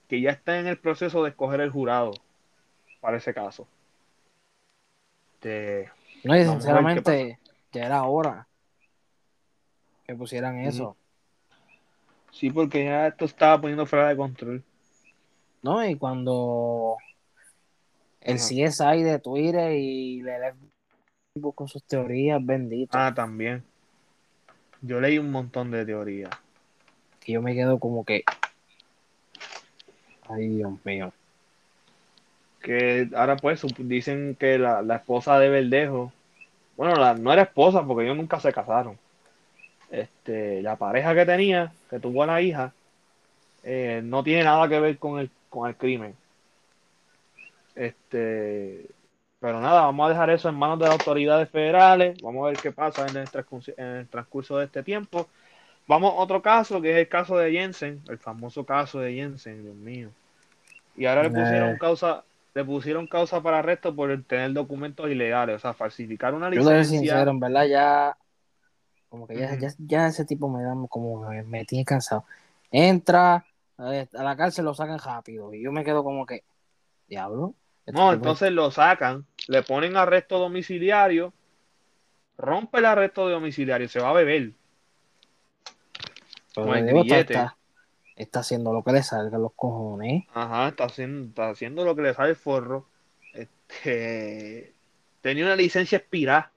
que 0.06 0.20
ya 0.20 0.32
está 0.32 0.60
en 0.60 0.66
el 0.66 0.76
proceso 0.76 1.22
de 1.22 1.30
escoger 1.30 1.62
el 1.62 1.70
jurado 1.70 2.12
para 3.00 3.16
ese 3.16 3.32
caso. 3.32 3.66
Este, 5.36 5.90
No, 6.24 6.36
y 6.36 6.44
sinceramente, 6.44 7.38
ya 7.72 7.86
era 7.86 8.02
hora 8.02 8.46
que 10.06 10.14
pusieran 10.14 10.58
eso. 10.58 10.94
sí, 12.32 12.50
porque 12.50 12.84
ya 12.84 13.06
esto 13.06 13.24
estaba 13.24 13.58
poniendo 13.62 13.86
fuera 13.86 14.08
de 14.10 14.16
control. 14.16 14.62
¿No? 15.62 15.82
Y 15.86 15.96
cuando 15.96 16.98
el. 18.24 18.38
CSI 18.38 19.02
de 19.02 19.18
Twitter 19.18 19.72
y 19.72 20.22
le 20.22 20.32
con 21.54 21.68
sus 21.68 21.82
teorías, 21.82 22.44
bendito. 22.44 22.96
Ah, 22.96 23.12
también. 23.14 23.64
Yo 24.82 25.00
leí 25.00 25.18
un 25.18 25.30
montón 25.30 25.70
de 25.70 25.84
teorías. 25.84 26.30
Que 27.20 27.32
yo 27.32 27.42
me 27.42 27.54
quedo 27.54 27.78
como 27.78 28.04
que. 28.04 28.24
Ay, 30.28 30.48
Dios 30.48 30.72
mío. 30.84 31.12
Que 32.62 33.08
ahora 33.14 33.36
pues 33.36 33.62
dicen 33.78 34.36
que 34.38 34.58
la, 34.58 34.80
la 34.82 34.96
esposa 34.96 35.38
de 35.38 35.48
Verdejo, 35.48 36.12
bueno, 36.76 36.96
la, 36.96 37.14
no 37.14 37.32
era 37.32 37.42
esposa 37.42 37.84
porque 37.84 38.04
ellos 38.04 38.16
nunca 38.16 38.40
se 38.40 38.52
casaron. 38.52 38.98
Este, 39.90 40.62
la 40.62 40.76
pareja 40.76 41.14
que 41.14 41.26
tenía, 41.26 41.72
que 41.90 42.00
tuvo 42.00 42.22
a 42.22 42.26
la 42.26 42.40
hija, 42.40 42.72
eh, 43.64 44.00
no 44.04 44.22
tiene 44.22 44.44
nada 44.44 44.68
que 44.68 44.80
ver 44.80 44.98
con 44.98 45.18
el, 45.18 45.30
con 45.50 45.68
el 45.68 45.76
crimen. 45.76 46.14
Este, 47.74 48.86
pero 49.40 49.60
nada, 49.60 49.82
vamos 49.82 50.06
a 50.06 50.10
dejar 50.10 50.30
eso 50.30 50.48
en 50.48 50.54
manos 50.54 50.78
de 50.78 50.86
las 50.86 50.94
autoridades 50.94 51.48
federales. 51.50 52.16
Vamos 52.22 52.44
a 52.44 52.48
ver 52.48 52.56
qué 52.58 52.72
pasa 52.72 53.06
en 53.06 53.16
el 53.16 53.30
transcurso, 53.30 53.72
en 53.76 53.86
el 53.86 54.08
transcurso 54.08 54.58
de 54.58 54.66
este 54.66 54.82
tiempo. 54.82 55.28
Vamos 55.86 56.12
a 56.12 56.16
otro 56.16 56.40
caso, 56.40 56.80
que 56.80 56.92
es 56.92 56.96
el 56.96 57.08
caso 57.08 57.36
de 57.36 57.52
Jensen, 57.52 58.02
el 58.08 58.18
famoso 58.18 58.64
caso 58.64 59.00
de 59.00 59.14
Jensen, 59.14 59.62
Dios 59.62 59.76
mío. 59.76 60.10
Y 60.96 61.06
ahora 61.06 61.24
le 61.24 61.30
pusieron 61.30 61.72
Eh. 61.72 61.78
causa, 61.78 62.24
le 62.54 62.64
pusieron 62.64 63.06
causa 63.06 63.42
para 63.42 63.58
arresto 63.58 63.94
por 63.94 64.22
tener 64.22 64.52
documentos 64.52 65.10
ilegales, 65.10 65.56
o 65.56 65.58
sea, 65.58 65.74
falsificar 65.74 66.32
una 66.32 66.48
Yo 66.48 66.60
te 66.60 66.62
soy 66.62 66.78
licencia. 66.78 67.00
sincero, 67.00 67.30
en 67.32 67.40
verdad 67.40 67.66
ya. 67.66 68.16
Como 69.10 69.26
que 69.26 69.36
ya, 69.36 69.56
ya 69.78 70.06
ese 70.06 70.24
tipo 70.24 70.48
me 70.48 70.62
da 70.62 70.74
como 70.88 71.28
me, 71.28 71.42
me 71.42 71.64
tiene 71.64 71.84
cansado. 71.84 72.24
Entra 72.70 73.44
eh, 73.78 74.08
a 74.14 74.22
la 74.22 74.36
cárcel, 74.36 74.64
lo 74.64 74.74
sacan 74.74 74.98
rápido. 74.98 75.52
Y 75.52 75.62
yo 75.62 75.70
me 75.70 75.84
quedo 75.84 76.02
como 76.02 76.24
que. 76.24 76.42
Diablo. 77.06 77.54
Este 77.86 77.98
No, 77.98 78.12
entonces 78.12 78.50
lo 78.52 78.70
sacan, 78.70 79.26
le 79.48 79.62
ponen 79.62 79.96
arresto 79.96 80.38
domiciliario, 80.38 81.34
rompe 82.38 82.78
el 82.78 82.86
arresto 82.86 83.28
domiciliario, 83.28 83.88
se 83.88 84.00
va 84.00 84.10
a 84.10 84.14
beber. 84.14 84.52
Pero 86.54 86.66
con 86.66 86.76
el 86.78 86.84
Diego 86.84 87.02
está, 87.02 87.56
está, 88.16 88.40
haciendo 88.40 88.72
lo 88.72 88.82
que 88.82 88.92
le 88.92 89.02
salga 89.02 89.36
los 89.38 89.52
cojones. 89.54 90.24
Ajá, 90.32 90.68
está 90.68 90.84
haciendo, 90.84 91.28
está 91.28 91.50
haciendo 91.50 91.84
lo 91.84 91.94
que 91.94 92.02
le 92.02 92.14
sale 92.14 92.30
el 92.30 92.36
forro. 92.36 92.86
Este, 93.34 94.72
tenía 95.20 95.44
una 95.44 95.56
licencia 95.56 95.98
expirada 95.98 96.52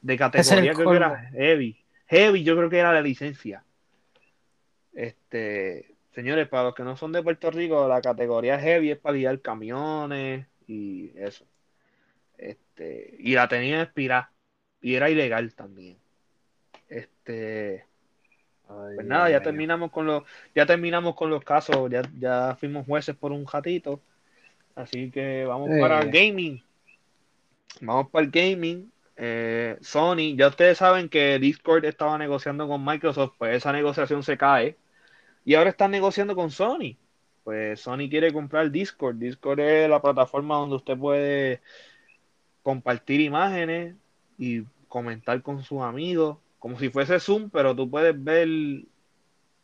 de 0.00 0.16
categoría, 0.16 0.72
creo 0.72 0.90
que 0.90 0.96
era 0.96 1.30
heavy. 1.32 1.76
Heavy, 2.06 2.42
yo 2.42 2.56
creo 2.56 2.70
que 2.70 2.78
era 2.78 2.92
la 2.92 3.02
licencia. 3.02 3.64
Este, 4.94 5.94
señores, 6.14 6.48
para 6.48 6.64
los 6.64 6.74
que 6.74 6.84
no 6.84 6.96
son 6.96 7.12
de 7.12 7.22
Puerto 7.22 7.50
Rico, 7.50 7.86
la 7.86 8.00
categoría 8.00 8.58
heavy 8.58 8.92
es 8.92 8.98
para 8.98 9.16
guiar 9.16 9.40
camiones 9.40 10.46
y 10.70 11.12
eso. 11.16 11.44
Este, 12.38 13.16
y 13.18 13.34
la 13.34 13.48
tenía 13.48 13.82
expirada 13.82 14.32
y 14.80 14.94
era 14.94 15.10
ilegal 15.10 15.52
también. 15.54 15.98
Este, 16.88 17.84
pues 18.66 19.06
nada, 19.06 19.30
ya 19.30 19.42
terminamos 19.42 19.90
con 19.90 20.06
los, 20.06 20.22
ya 20.54 20.64
terminamos 20.66 21.14
con 21.16 21.28
los 21.28 21.42
casos, 21.42 21.90
ya, 21.90 22.02
ya 22.18 22.56
fuimos 22.58 22.86
jueces 22.86 23.16
por 23.16 23.32
un 23.32 23.46
ratito, 23.46 24.00
así 24.74 25.10
que 25.10 25.44
vamos 25.44 25.70
Eh. 25.70 25.80
para 25.80 26.00
el 26.00 26.10
gaming. 26.10 26.62
Vamos 27.80 28.08
para 28.10 28.24
el 28.24 28.30
gaming. 28.30 28.90
Eh, 29.16 29.76
Sony, 29.80 30.36
ya 30.36 30.48
ustedes 30.48 30.78
saben 30.78 31.08
que 31.08 31.38
Discord 31.38 31.84
estaba 31.84 32.16
negociando 32.16 32.66
con 32.66 32.84
Microsoft, 32.84 33.34
pues 33.38 33.56
esa 33.56 33.72
negociación 33.72 34.22
se 34.22 34.38
cae. 34.38 34.76
Y 35.44 35.54
ahora 35.54 35.70
están 35.70 35.90
negociando 35.90 36.34
con 36.34 36.50
Sony. 36.50 36.96
Pues 37.44 37.80
Sony 37.80 38.08
quiere 38.10 38.32
comprar 38.32 38.70
Discord. 38.70 39.16
Discord 39.16 39.60
es 39.60 39.88
la 39.88 40.02
plataforma 40.02 40.56
donde 40.56 40.76
usted 40.76 40.96
puede 40.98 41.60
compartir 42.62 43.20
imágenes 43.20 43.96
y 44.38 44.64
comentar 44.88 45.40
con 45.42 45.62
sus 45.62 45.80
amigos, 45.82 46.38
como 46.58 46.78
si 46.78 46.90
fuese 46.90 47.20
Zoom, 47.20 47.50
pero 47.50 47.74
tú 47.74 47.88
puedes 47.88 48.22
ver, 48.22 48.48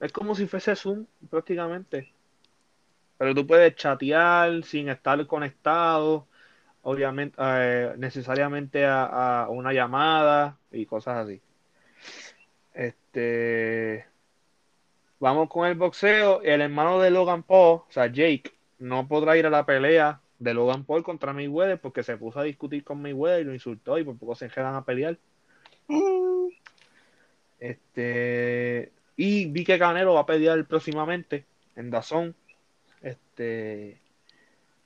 es 0.00 0.12
como 0.12 0.34
si 0.34 0.46
fuese 0.46 0.76
Zoom 0.76 1.06
prácticamente. 1.30 2.12
Pero 3.18 3.34
tú 3.34 3.46
puedes 3.46 3.74
chatear 3.76 4.62
sin 4.62 4.88
estar 4.88 5.26
conectado, 5.26 6.26
obviamente, 6.82 7.36
eh, 7.40 7.94
necesariamente 7.98 8.84
a, 8.84 9.42
a 9.44 9.48
una 9.48 9.72
llamada 9.72 10.58
y 10.70 10.86
cosas 10.86 11.26
así. 11.26 11.40
Este, 12.74 14.06
vamos 15.18 15.48
con 15.48 15.66
el 15.68 15.74
boxeo. 15.74 16.42
El 16.42 16.60
hermano 16.60 17.00
de 17.00 17.10
Logan 17.10 17.42
Paul, 17.42 17.80
o 17.80 17.86
sea, 17.90 18.06
Jake, 18.06 18.52
no 18.78 19.08
podrá 19.08 19.36
ir 19.36 19.46
a 19.46 19.50
la 19.50 19.66
pelea 19.66 20.20
de 20.38 20.54
Logan 20.54 20.84
Paul 20.84 21.02
contra 21.02 21.32
Mayweather 21.32 21.80
porque 21.80 22.02
se 22.02 22.16
puso 22.16 22.40
a 22.40 22.44
discutir 22.44 22.84
con 22.84 23.00
Mayweather 23.00 23.42
y 23.42 23.44
lo 23.44 23.54
insultó 23.54 23.98
y 23.98 24.04
por 24.04 24.18
poco 24.18 24.34
se 24.34 24.48
quedan 24.48 24.74
a 24.74 24.84
pelear. 24.84 25.18
Este, 27.58 28.92
y 29.16 29.46
vi 29.46 29.64
que 29.64 29.78
Canelo 29.78 30.14
va 30.14 30.20
a 30.20 30.26
pelear 30.26 30.62
próximamente 30.66 31.46
en 31.74 31.90
Dazón. 31.90 32.34
Este, 33.02 34.00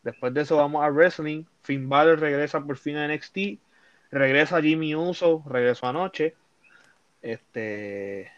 después 0.02 0.32
de 0.34 0.42
eso 0.42 0.56
vamos 0.56 0.84
a 0.84 0.90
wrestling. 0.90 1.44
Finn 1.62 1.88
Balor 1.88 2.20
regresa 2.20 2.60
por 2.60 2.76
fin 2.76 2.96
a 2.96 3.08
NXT. 3.08 3.58
Regresa 4.10 4.62
Jimmy 4.62 4.94
Uso, 4.94 5.42
regresó 5.48 5.86
anoche. 5.86 6.34
Este, 7.22 8.30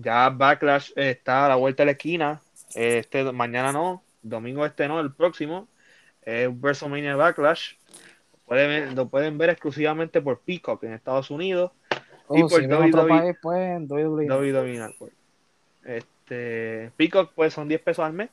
ya 0.00 0.30
Backlash 0.30 0.92
está 0.96 1.46
a 1.46 1.48
la 1.48 1.56
vuelta 1.56 1.82
de 1.82 1.86
la 1.86 1.92
esquina. 1.92 2.40
Este 2.74 3.24
mañana 3.32 3.72
no, 3.72 4.02
domingo 4.22 4.64
este 4.64 4.86
no, 4.88 5.00
el 5.00 5.12
próximo 5.12 5.68
es 6.22 6.48
WrestleMania 6.60 7.16
Backlash. 7.16 7.74
Pueden 8.46 8.94
lo 8.94 9.08
pueden 9.08 9.38
ver 9.38 9.50
exclusivamente 9.50 10.20
por 10.20 10.40
Peacock 10.40 10.82
en 10.84 10.92
Estados 10.92 11.30
Unidos. 11.30 11.72
y 12.30 12.42
Oh, 12.42 12.48
por 12.48 12.60
si 12.60 12.66
WWE. 12.66 13.08
país, 13.08 13.36
pues 13.42 13.58
en 13.58 13.86
WWE. 13.90 14.26
WWE 14.26 14.78
Network. 14.78 15.12
Este, 15.84 16.92
Peacock 16.96 17.32
pues 17.34 17.52
son 17.52 17.68
10 17.68 17.80
pesos 17.80 18.04
al 18.04 18.12
mes. 18.12 18.30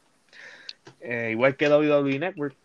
Eh, 1.01 1.29
igual 1.31 1.55
que 1.55 1.67
WWE 1.67 2.19
Network. 2.19 2.55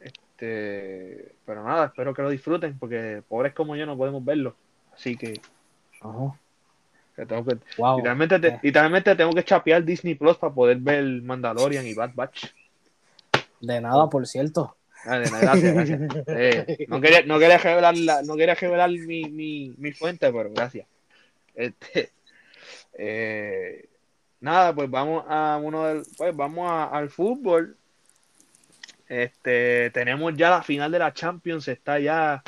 Este, 0.00 1.34
pero 1.44 1.64
nada, 1.64 1.86
espero 1.86 2.14
que 2.14 2.22
lo 2.22 2.30
disfruten 2.30 2.78
porque 2.78 3.22
pobres 3.28 3.54
como 3.54 3.76
yo 3.76 3.86
no 3.86 3.96
podemos 3.96 4.24
verlo. 4.24 4.56
Así 4.92 5.16
que, 5.16 5.40
Ajá. 6.00 6.36
Que 7.14 7.26
tengo 7.26 7.44
que 7.44 7.58
Wow. 7.78 7.96
literalmente, 7.98 8.38
te- 8.38 8.48
Eh. 8.48 8.58
literalmente 8.62 9.14
tengo 9.16 9.32
que 9.32 9.44
chapear 9.44 9.84
Disney 9.84 10.14
Plus 10.14 10.36
para 10.36 10.52
poder 10.52 10.78
ver 10.78 11.04
Mandalorian 11.22 11.86
y 11.86 11.94
Bad 11.94 12.12
Batch. 12.14 12.46
De 13.60 13.80
nada, 13.80 14.08
por 14.08 14.26
cierto. 14.26 14.76
Ah, 15.04 15.18
de 15.18 15.30
nada, 15.30 15.40
gracias, 15.56 15.74
gracias. 15.74 16.00
Eh, 16.28 16.86
no 16.88 17.00
quería, 17.00 17.22
no 17.22 17.38
quería 17.38 17.58
revelar, 17.58 17.96
la- 17.96 18.22
no 18.22 18.36
quería 18.36 18.54
revelar 18.54 18.90
mi, 18.90 19.24
mi, 19.24 19.74
mi 19.78 19.92
fuente, 19.92 20.32
pero 20.32 20.50
gracias. 20.52 20.86
Este, 21.54 22.10
eh, 22.94 23.84
nada, 24.40 24.74
pues 24.74 24.88
vamos 24.90 25.24
a 25.28 25.58
uno 25.62 25.84
del, 25.86 26.02
pues 26.16 26.34
vamos 26.34 26.70
a- 26.70 26.84
al 26.86 27.10
fútbol. 27.10 27.76
Este, 29.08 29.90
tenemos 29.90 30.34
ya 30.36 30.50
la 30.50 30.62
final 30.62 30.90
de 30.90 30.98
la 30.98 31.12
Champions, 31.12 31.68
está 31.68 31.98
ya 31.98 32.42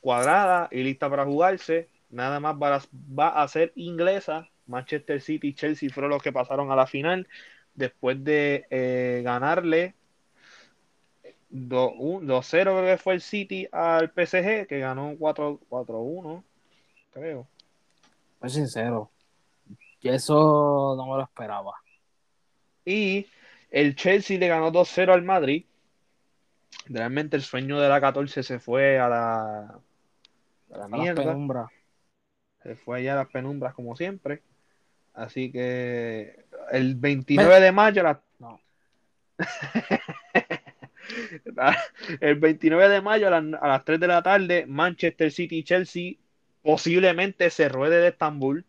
cuadrada 0.00 0.68
y 0.70 0.82
lista 0.82 1.10
para 1.10 1.24
jugarse. 1.24 1.88
Nada 2.10 2.40
más 2.40 2.56
va 2.56 3.28
a, 3.28 3.48
ser 3.48 3.72
inglesa. 3.76 4.48
Manchester 4.66 5.20
City 5.20 5.48
y 5.48 5.54
Chelsea 5.54 5.90
fueron 5.90 6.10
los 6.10 6.22
que 6.22 6.32
pasaron 6.32 6.70
a 6.70 6.76
la 6.76 6.86
final 6.86 7.28
después 7.74 8.22
de 8.22 8.66
eh, 8.70 9.22
ganarle 9.24 9.94
2 11.50 11.92
2-0 12.22 12.62
creo 12.62 12.84
que 12.84 12.96
fue 12.96 13.14
el 13.14 13.20
City 13.20 13.66
al 13.72 14.10
PSG, 14.10 14.66
que 14.66 14.78
ganó 14.78 15.14
4 15.18 15.60
4-1, 15.68 16.44
creo. 17.12 17.46
Soy 18.40 18.50
sincero. 18.50 19.10
eso 20.02 20.94
no 20.96 21.06
me 21.06 21.16
lo 21.16 21.22
esperaba. 21.22 21.74
Y 22.84 23.26
el 23.70 23.96
Chelsea 23.96 24.38
le 24.38 24.48
ganó 24.48 24.72
2-0 24.72 25.12
al 25.12 25.22
Madrid. 25.22 25.64
Realmente 26.86 27.36
el 27.36 27.42
sueño 27.42 27.80
de 27.80 27.88
la 27.88 28.00
14 28.00 28.42
se 28.42 28.58
fue 28.58 28.98
a 28.98 29.08
la, 29.08 29.80
a 30.72 30.78
la 30.78 30.84
A 30.84 30.88
mierda. 30.88 31.70
Se 32.62 32.76
fue 32.76 32.98
allá 32.98 33.14
a 33.14 33.16
las 33.16 33.28
penumbras 33.28 33.74
como 33.74 33.96
siempre. 33.96 34.42
Así 35.14 35.50
que 35.50 36.44
el 36.70 36.94
29 36.94 37.60
de 37.60 37.72
mayo, 37.72 38.02
la- 38.02 38.22
No. 38.38 38.60
el 42.20 42.36
29 42.36 42.88
de 42.88 43.00
mayo 43.00 43.28
a 43.28 43.30
las, 43.30 43.62
a 43.62 43.68
las 43.68 43.84
3 43.84 44.00
de 44.00 44.06
la 44.06 44.22
tarde, 44.22 44.66
Manchester 44.66 45.32
City 45.32 45.58
y 45.58 45.64
Chelsea 45.64 46.12
posiblemente 46.62 47.50
se 47.50 47.68
ruede 47.68 48.00
de 48.00 48.08
Estambul 48.08 48.64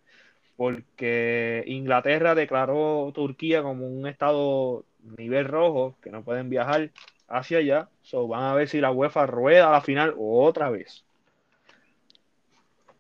porque 0.56 1.64
Inglaterra 1.68 2.36
declaró 2.36 3.12
Turquía 3.14 3.64
como 3.64 3.88
un 3.88 4.08
estado 4.08 4.86
nivel 5.18 5.46
rojo 5.46 5.96
que 6.02 6.12
no 6.12 6.24
pueden 6.24 6.50
viajar 6.50 6.92
hacia 7.28 7.60
allá. 7.60 7.90
So, 8.04 8.28
van 8.28 8.44
a 8.44 8.54
ver 8.54 8.68
si 8.68 8.80
la 8.80 8.92
UEFA 8.92 9.26
rueda 9.26 9.70
a 9.70 9.72
la 9.72 9.82
final 9.82 10.14
otra 10.18 10.70
vez. 10.70 11.04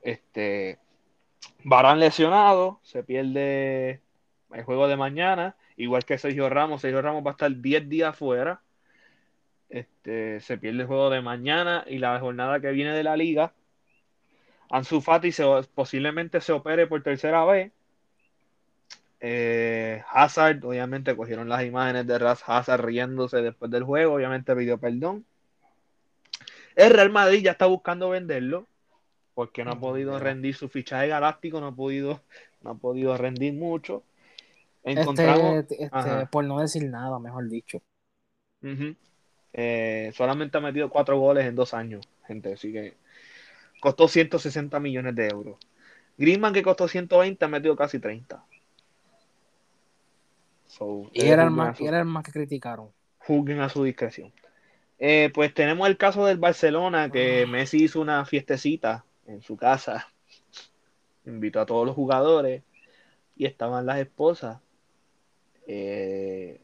Este 0.01 0.79
Varane 1.63 1.99
lesionado, 1.99 2.79
se 2.83 3.03
pierde 3.03 4.01
el 4.53 4.63
juego 4.63 4.87
de 4.87 4.97
mañana, 4.97 5.55
igual 5.77 6.05
que 6.05 6.17
Sergio 6.17 6.49
Ramos. 6.49 6.81
Sergio 6.81 7.01
Ramos 7.01 7.23
va 7.25 7.31
a 7.31 7.33
estar 7.33 7.55
10 7.55 7.87
días 7.87 8.15
fuera. 8.15 8.61
Este, 9.69 10.39
se 10.41 10.57
pierde 10.57 10.81
el 10.81 10.87
juego 10.87 11.09
de 11.09 11.21
mañana 11.21 11.85
y 11.87 11.99
la 11.99 12.19
jornada 12.19 12.59
que 12.59 12.71
viene 12.71 12.93
de 12.93 13.03
la 13.03 13.15
liga. 13.15 13.53
Ansu 14.69 15.01
Fati 15.01 15.31
se- 15.31 15.45
posiblemente 15.73 16.41
se 16.41 16.51
opere 16.51 16.87
por 16.87 17.03
tercera 17.03 17.45
vez. 17.45 17.71
Eh, 19.19 20.03
Hazard, 20.09 20.65
obviamente 20.65 21.15
cogieron 21.15 21.47
las 21.47 21.63
imágenes 21.63 22.07
de 22.07 22.17
Ras 22.17 22.43
Hazard 22.47 22.83
riéndose 22.83 23.37
después 23.41 23.69
del 23.69 23.83
juego, 23.83 24.15
obviamente 24.15 24.55
pidió 24.55 24.79
perdón. 24.79 25.25
El 26.75 26.91
Real 26.91 27.11
Madrid 27.11 27.43
ya 27.43 27.51
está 27.51 27.67
buscando 27.67 28.09
venderlo 28.09 28.67
porque 29.41 29.65
no 29.65 29.71
ha 29.71 29.79
podido 29.79 30.19
rendir 30.19 30.53
su 30.53 30.69
fichaje 30.69 31.07
galáctico, 31.07 31.59
no 31.59 31.65
ha 31.69 31.71
podido, 31.75 32.21
no 32.61 32.69
ha 32.69 32.75
podido 32.75 33.17
rendir 33.17 33.53
mucho. 33.55 34.03
Este, 34.83 35.01
Encontramos, 35.01 35.65
este, 35.67 36.27
por 36.31 36.43
no 36.45 36.59
decir 36.59 36.83
nada, 36.87 37.17
mejor 37.17 37.49
dicho. 37.49 37.81
Eh, 39.53 40.11
solamente 40.13 40.59
ha 40.59 40.61
metido 40.61 40.91
cuatro 40.91 41.17
goles 41.17 41.47
en 41.47 41.55
dos 41.55 41.73
años, 41.73 42.07
gente, 42.27 42.53
así 42.53 42.71
que 42.71 42.93
costó 43.79 44.07
160 44.07 44.79
millones 44.79 45.15
de 45.15 45.29
euros. 45.29 45.57
Griezmann, 46.19 46.53
que 46.53 46.61
costó 46.61 46.87
120, 46.87 47.43
ha 47.43 47.47
metido 47.47 47.75
casi 47.75 47.97
30. 47.97 48.45
So, 50.67 51.09
Y 51.13 51.21
era 51.29 51.41
el 51.45 51.49
más, 51.49 51.79
su- 51.79 51.87
era 51.87 51.97
el 51.97 52.05
más 52.05 52.23
que 52.23 52.31
criticaron. 52.31 52.89
juzguen 53.17 53.59
a 53.61 53.69
su 53.69 53.83
discreción. 53.83 54.31
Eh, 54.99 55.31
pues 55.33 55.51
tenemos 55.51 55.87
el 55.87 55.97
caso 55.97 56.27
del 56.27 56.37
Barcelona, 56.37 57.09
que 57.09 57.47
Messi 57.49 57.85
hizo 57.85 57.99
una 57.99 58.23
fiestecita 58.23 59.03
en 59.31 59.41
su 59.41 59.57
casa. 59.57 60.07
Invitó 61.25 61.59
a 61.61 61.65
todos 61.65 61.85
los 61.85 61.95
jugadores 61.95 62.63
y 63.35 63.45
estaban 63.45 63.85
las 63.85 63.99
esposas. 63.99 64.59
Eh, 65.67 66.59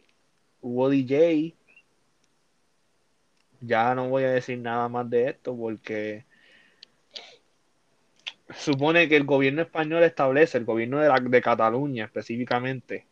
hubo 0.61 0.89
DJ. 0.89 1.55
Ya 3.61 3.95
no 3.95 4.09
voy 4.09 4.23
a 4.23 4.31
decir 4.31 4.59
nada 4.59 4.87
más 4.87 5.09
de 5.09 5.29
esto 5.29 5.55
porque 5.55 6.25
supone 8.55 9.09
que 9.09 9.15
el 9.17 9.25
gobierno 9.25 9.61
español 9.61 10.03
establece, 10.03 10.57
el 10.57 10.65
gobierno 10.65 10.99
de, 10.99 11.09
la- 11.09 11.19
de 11.19 11.41
Cataluña 11.41 12.05
específicamente, 12.05 13.05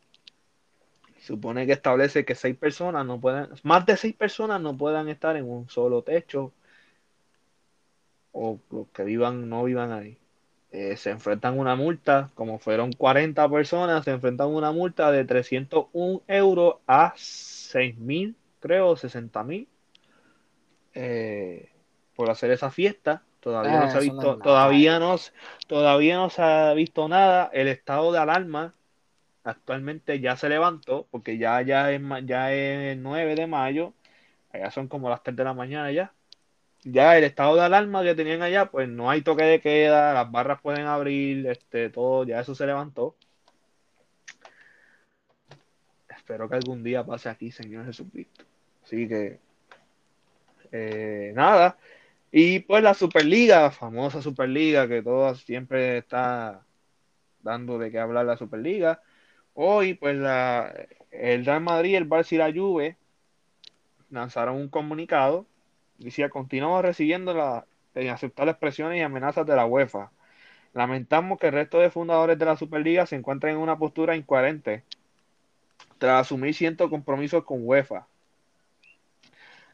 supone 1.19 1.65
que 1.65 1.73
establece 1.73 2.23
que 2.25 2.35
seis 2.35 2.55
personas 2.55 3.05
no 3.05 3.19
pueden, 3.19 3.49
más 3.63 3.85
de 3.85 3.97
seis 3.97 4.15
personas 4.15 4.61
no 4.61 4.77
puedan 4.77 5.09
estar 5.09 5.35
en 5.35 5.49
un 5.49 5.67
solo 5.69 6.03
techo 6.03 6.53
o 8.35 8.59
los 8.71 8.89
que 8.89 9.05
vivan, 9.05 9.49
no 9.49 9.65
vivan 9.65 9.93
ahí. 9.93 10.19
Eh, 10.71 10.97
se 10.97 11.11
enfrentan 11.11 11.55
a 11.55 11.61
una 11.61 11.75
multa, 11.77 12.31
como 12.35 12.59
fueron 12.59 12.93
40 12.93 13.49
personas, 13.49 14.05
se 14.05 14.11
enfrentan 14.11 14.47
a 14.47 14.51
una 14.51 14.71
multa 14.73 15.11
de 15.11 15.25
301 15.25 16.23
euros 16.27 16.77
a 16.87 17.13
6 17.17 17.97
mil, 17.97 18.37
creo, 18.61 18.97
60 18.97 19.43
mil, 19.45 19.69
eh, 20.93 21.71
por 22.15 22.29
hacer 22.29 22.51
esa 22.51 22.71
fiesta. 22.71 23.23
Todavía 23.39 23.79
no 23.79 23.87
Ah, 23.87 23.89
se 23.89 23.97
ha 23.97 24.01
visto, 24.01 24.37
todavía 24.39 24.99
no, 24.99 25.15
todavía 25.67 26.17
no 26.17 26.29
se 26.29 26.41
ha 26.43 26.73
visto 26.73 27.07
nada. 27.07 27.49
El 27.53 27.67
estado 27.67 28.11
de 28.11 28.19
alarma 28.19 28.75
actualmente 29.45 30.21
ya 30.21 30.37
se 30.37 30.49
levantó, 30.49 31.07
porque 31.11 31.37
ya, 31.39 31.61
ya 31.63 31.91
es, 31.93 32.01
ya 32.25 32.53
es 32.53 32.93
el 32.97 33.03
9 33.03 33.35
de 33.35 33.47
mayo, 33.47 33.95
allá 34.53 34.71
son 34.71 34.89
como 34.89 35.09
las 35.09 35.23
3 35.23 35.37
de 35.37 35.45
la 35.45 35.55
mañana 35.55 35.91
ya. 35.93 36.14
Ya 36.85 37.17
el 37.17 37.23
estado 37.23 37.55
de 37.55 37.63
alarma 37.63 38.03
que 38.03 38.15
tenían 38.15 38.41
allá, 38.43 38.67
pues 38.71 38.87
no 38.87 39.09
hay 39.09 39.21
toque 39.21 39.43
de 39.43 39.59
queda, 39.59 40.13
las 40.13 40.31
barras 40.31 40.61
pueden 40.61 40.85
abrir, 40.85 41.47
este, 41.47 41.89
todo, 41.89 42.23
ya 42.25 42.39
eso 42.39 42.53
se 42.55 42.65
levantó. 42.67 43.15
Espero 46.09 46.47
que 46.47 46.55
algún 46.55 46.83
día 46.83 47.03
pase 47.05 47.29
aquí, 47.29 47.51
Señor 47.51 47.85
Jesucristo. 47.85 48.45
Así 48.83 49.07
que, 49.07 49.39
eh, 50.71 51.31
nada. 51.35 51.77
Y 52.31 52.59
pues 52.59 52.83
la 52.83 52.93
Superliga, 52.93 53.71
famosa 53.71 54.21
Superliga, 54.21 54.87
que 54.87 55.01
todo 55.01 55.33
siempre 55.35 55.97
está 55.99 56.65
dando 57.41 57.79
de 57.79 57.91
qué 57.91 57.99
hablar 57.99 58.25
la 58.25 58.37
Superliga. 58.37 59.01
Hoy, 59.53 59.95
pues 59.95 60.17
la, 60.17 60.73
el 61.11 61.45
Real 61.45 61.61
Madrid, 61.61 61.95
el 61.95 62.09
Barça 62.09 62.33
y 62.33 62.37
la 62.37 62.51
Juve 62.53 62.97
lanzaron 64.09 64.57
un 64.57 64.69
comunicado. 64.69 65.47
Decía, 65.97 66.29
continuamos 66.29 66.81
recibiendo 66.83 67.33
las 67.33 67.63
inaceptables 67.95 68.57
presiones 68.57 68.99
y 68.99 69.01
amenazas 69.01 69.45
de 69.45 69.55
la 69.55 69.65
UEFA. 69.65 70.11
Lamentamos 70.73 71.39
que 71.39 71.47
el 71.47 71.53
resto 71.53 71.79
de 71.79 71.89
fundadores 71.89 72.37
de 72.37 72.45
la 72.45 72.57
Superliga 72.57 73.05
se 73.05 73.15
encuentren 73.15 73.55
en 73.55 73.61
una 73.61 73.77
postura 73.77 74.15
incoherente 74.15 74.83
tras 75.97 76.21
asumir 76.21 76.53
ciertos 76.53 76.89
compromisos 76.89 77.43
con 77.45 77.59
UEFA. 77.61 78.07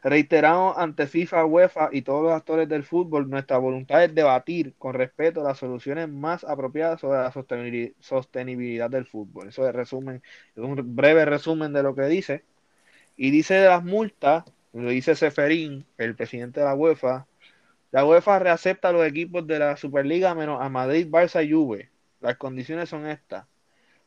Reiteramos 0.04 0.76
ante 0.78 1.06
FIFA, 1.06 1.44
UEFA 1.44 1.88
y 1.92 2.02
todos 2.02 2.24
los 2.24 2.32
actores 2.32 2.68
del 2.68 2.82
fútbol 2.82 3.30
nuestra 3.30 3.58
voluntad 3.58 4.00
de 4.00 4.08
debatir 4.08 4.74
con 4.76 4.94
respeto 4.94 5.44
las 5.44 5.58
soluciones 5.58 6.08
más 6.08 6.42
apropiadas 6.42 7.00
sobre 7.00 7.18
la 7.18 7.32
sostenibili- 7.32 7.94
sostenibilidad 8.00 8.90
del 8.90 9.06
fútbol. 9.06 9.48
Eso 9.48 9.66
es 9.68 9.72
resumen, 9.72 10.22
es 10.56 10.62
un 10.62 10.96
breve 10.96 11.24
resumen 11.24 11.72
de 11.72 11.84
lo 11.84 11.94
que 11.94 12.02
dice. 12.06 12.44
Y 13.16 13.30
dice 13.30 13.54
de 13.54 13.68
las 13.68 13.84
multas, 13.84 14.44
lo 14.72 14.90
dice 14.90 15.14
Seferín, 15.14 15.86
el 15.98 16.16
presidente 16.16 16.60
de 16.60 16.66
la 16.66 16.74
UEFA. 16.74 17.26
La 17.90 18.06
UEFA 18.06 18.38
reacepta 18.38 18.88
a 18.88 18.92
los 18.92 19.06
equipos 19.06 19.46
de 19.46 19.58
la 19.58 19.76
Superliga 19.76 20.34
menos 20.34 20.62
a 20.62 20.68
Madrid, 20.68 21.08
Barça 21.08 21.44
y 21.46 21.52
Juve. 21.52 21.90
Las 22.20 22.36
condiciones 22.36 22.88
son 22.88 23.06
estas. 23.06 23.46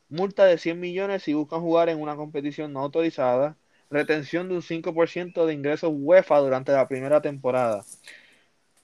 Multa 0.10 0.46
de 0.46 0.58
100 0.58 0.80
millones 0.80 1.24
si 1.24 1.34
buscan 1.34 1.62
jugar 1.62 1.90
en 1.90 2.02
una 2.02 2.16
competición 2.16 2.74
no 2.74 2.82
autorizada. 2.82 3.58
Retención 3.92 4.50
de 4.50 4.56
un 4.56 4.62
5% 4.62 5.46
de 5.46 5.54
ingresos 5.54 5.92
UEFA 5.94 6.40
durante 6.40 6.72
la 6.72 6.88
primera 6.88 7.22
temporada. 7.22 7.84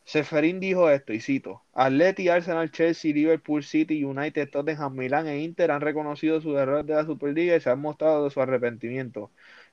Seferín 0.06 0.60
dijo 0.60 0.90
esto, 0.90 1.14
y 1.14 1.22
cito, 1.22 1.64
Atleti, 1.74 2.28
Arsenal, 2.28 2.72
Chelsea, 2.72 3.14
Liverpool, 3.14 3.64
City, 3.64 4.04
United, 4.04 4.50
Tottenham, 4.50 4.94
Milán 4.96 5.28
e 5.28 5.40
Inter 5.42 5.72
han 5.72 5.82
reconocido 5.82 6.42
su 6.42 6.58
error 6.58 6.84
de 6.86 6.96
la 6.96 7.06
Superliga 7.06 7.56
y 7.56 7.62
se 7.62 7.70
han 7.70 7.80
mostrado 7.80 8.26
de 8.26 8.30
su 8.30 8.42
arrepentimiento. 8.42 9.32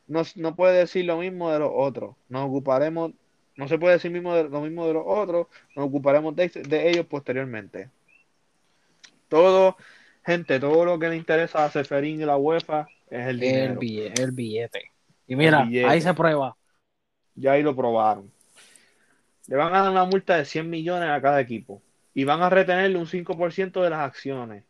No, 0.09 0.23
no 0.37 0.57
puede 0.57 0.79
decir 0.79 1.05
lo 1.05 1.19
mismo 1.19 1.51
de 1.53 1.59
los 1.61 1.71
otros. 1.73 2.17
Nos 2.29 2.49
ocuparemos, 2.49 3.13
no 3.57 3.69
se 3.69 3.79
puede 3.79 3.95
decir 3.95 4.11
mismo 4.11 4.35
de, 4.35 4.45
lo 4.45 4.61
mismo 4.63 4.87
de 4.87 4.95
los 4.95 5.05
otros, 5.07 5.47
nos 5.77 5.87
ocuparemos 5.87 6.35
de, 6.35 6.49
de 6.49 6.91
ellos 6.91 7.07
posteriormente. 7.07 7.91
Todo, 9.29 9.77
gente, 10.25 10.59
todo 10.59 10.85
lo 10.85 10.99
que 10.99 11.09
le 11.11 11.17
interesa 11.17 11.65
a 11.65 11.71
Seferín 11.71 12.21
y 12.21 12.25
la 12.25 12.37
UEFA 12.39 12.89
es 13.11 13.27
el 13.29 13.29
El 13.29 13.41
dinero. 13.41 13.81
billete. 13.81 14.23
El 14.23 14.33
billete. 14.33 14.93
Y 15.27 15.37
mira, 15.37 15.63
billete. 15.65 15.87
ahí 15.87 16.01
se 16.01 16.15
prueba. 16.15 16.57
Ya 17.35 17.53
ahí 17.53 17.63
lo 17.63 17.77
probaron. 17.77 18.33
Le 19.47 19.57
van 19.57 19.75
a 19.75 19.83
dar 19.83 19.91
una 19.91 20.05
multa 20.05 20.37
de 20.37 20.45
100 20.45 20.69
millones 20.69 21.09
a 21.11 21.21
cada 21.21 21.41
equipo. 21.41 21.83
Y 22.15 22.25
van 22.25 22.43
a 22.43 22.51
retenerle 22.51 22.99
un 22.99 23.07
5% 23.07 23.83
de 23.83 23.91
las 23.91 24.01
acciones. 24.01 24.65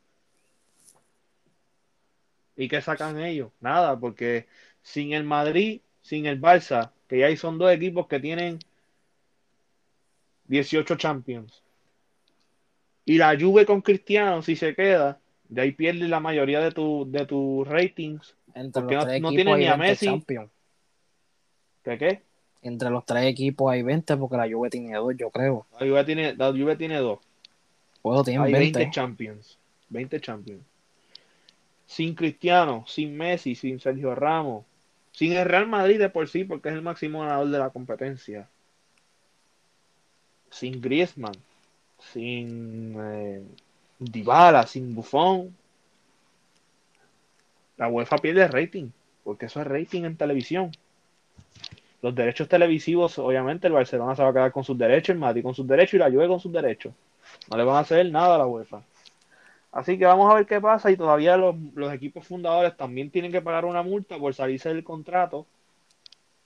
¿Y 2.57 2.68
qué 2.68 2.81
sacan 2.83 3.18
ellos? 3.20 3.51
Nada, 3.61 3.98
porque 3.98 4.46
sin 4.88 5.12
el 5.12 5.24
Madrid, 5.24 5.81
sin 6.01 6.24
el 6.24 6.40
Barça, 6.40 6.92
que 7.09 7.18
ya 7.18 7.27
ahí 7.27 7.37
son 7.37 7.59
dos 7.59 7.70
equipos 7.70 8.07
que 8.07 8.18
tienen 8.20 8.59
18 10.46 10.96
Champions. 10.96 11.62
Y 13.05 13.18
la 13.18 13.37
Juve 13.38 13.66
con 13.66 13.81
Cristiano, 13.83 14.42
si 14.42 14.57
se 14.57 14.74
queda, 14.74 15.18
de 15.48 15.61
ahí 15.62 15.72
pierde 15.72 16.09
la 16.09 16.20
mayoría 16.20 16.61
de 16.61 16.72
tus 16.72 17.11
de 17.11 17.27
tus 17.27 17.66
ratings. 17.68 18.35
Entre 18.55 18.81
Porque 18.83 18.94
los 18.94 19.05
no- 19.05 19.09
tres 19.11 19.22
no 19.22 19.29
tiene 19.31 19.53
hay 19.53 19.59
ni 19.61 19.66
a 19.66 19.77
20 19.77 19.87
Messi. 19.88 20.07
Champions. 20.07 20.51
¿Qué 21.85 21.98
qué? 21.98 22.22
Entre 22.62 22.90
los 22.90 23.05
tres 23.05 23.24
equipos 23.27 23.70
hay 23.70 23.83
20 23.83 24.16
porque 24.16 24.37
la 24.37 24.48
Juve 24.51 24.68
tiene 24.70 24.94
dos, 24.96 25.12
yo 25.16 25.31
creo. 25.31 25.66
La 25.79 25.87
Juve 25.87 26.05
tiene, 26.05 26.35
la 26.35 26.48
Juve 26.51 26.77
tiene 26.77 26.96
dos. 26.98 27.18
Puedo 28.03 28.24
tienen 28.24 28.42
Hay 28.42 28.53
20. 28.53 28.79
20 28.79 28.94
Champions. 28.94 29.59
20 29.90 30.20
Champions. 30.20 30.62
sin 31.87 32.14
Cristiano, 32.14 32.85
sin 32.87 33.16
Messi, 33.16 33.55
sin 33.55 33.81
Sergio 33.81 34.14
Ramos, 34.14 34.66
sin 35.18 35.33
el 35.33 35.46
Real 35.46 35.66
Madrid 35.66 35.98
de 35.98 36.11
por 36.11 36.28
sí, 36.28 36.44
porque 36.44 36.68
es 36.68 36.76
el 36.76 36.83
máximo 36.83 37.22
ganador 37.22 37.48
de 37.48 37.59
la 37.59 37.70
competencia, 37.70 38.48
sin 40.48 40.81
Griezmann, 40.81 41.35
sin 41.98 42.94
eh, 42.96 43.42
Dybala, 43.98 44.64
sin 44.68 44.94
Buffon, 44.94 45.52
la 47.78 47.88
UEFA 47.88 48.18
pierde 48.18 48.46
rating, 48.46 48.90
porque 49.24 49.46
eso 49.46 49.61
es 49.61 49.66
rating 49.66 50.04
en 50.04 50.16
televisión. 50.16 50.70
Los 52.00 52.14
derechos 52.14 52.48
televisivos, 52.48 53.18
obviamente, 53.18 53.66
el 53.66 53.72
Barcelona 53.72 54.14
se 54.14 54.22
va 54.22 54.28
a 54.28 54.33
quedar 54.33 54.52
con 54.52 54.62
sus 54.62 54.78
derechos, 54.78 55.14
el 55.14 55.18
Madrid 55.18 55.42
con 55.42 55.52
sus 55.52 55.66
derechos 55.66 55.94
y 55.94 55.98
la 55.98 56.12
Juve 56.12 56.28
con 56.28 56.38
sus 56.38 56.52
derechos. 56.52 56.94
No 57.50 57.57
le 57.59 57.64
van 57.64 57.74
a 57.74 57.81
hacer 57.81 58.09
nada 58.12 58.37
a 58.37 58.38
la 58.38 58.46
UEFA. 58.46 58.85
Así 59.70 59.98
que 59.98 60.07
vamos 60.07 60.31
a 60.31 60.35
ver 60.35 60.46
qué 60.46 60.61
pasa 60.61 60.90
y 60.90 60.96
todavía 60.96 61.37
los, 61.37 61.54
equipos 61.92 62.26
fundadores 62.26 62.76
también 62.76 63.11
tienen 63.11 63.33
que 63.33 63.42
pagar 63.42 63.64
una 63.64 63.83
multa 63.83 64.18
por 64.18 64.35
salirse 64.35 64.70
del 64.70 64.85
contrato. 64.85 65.46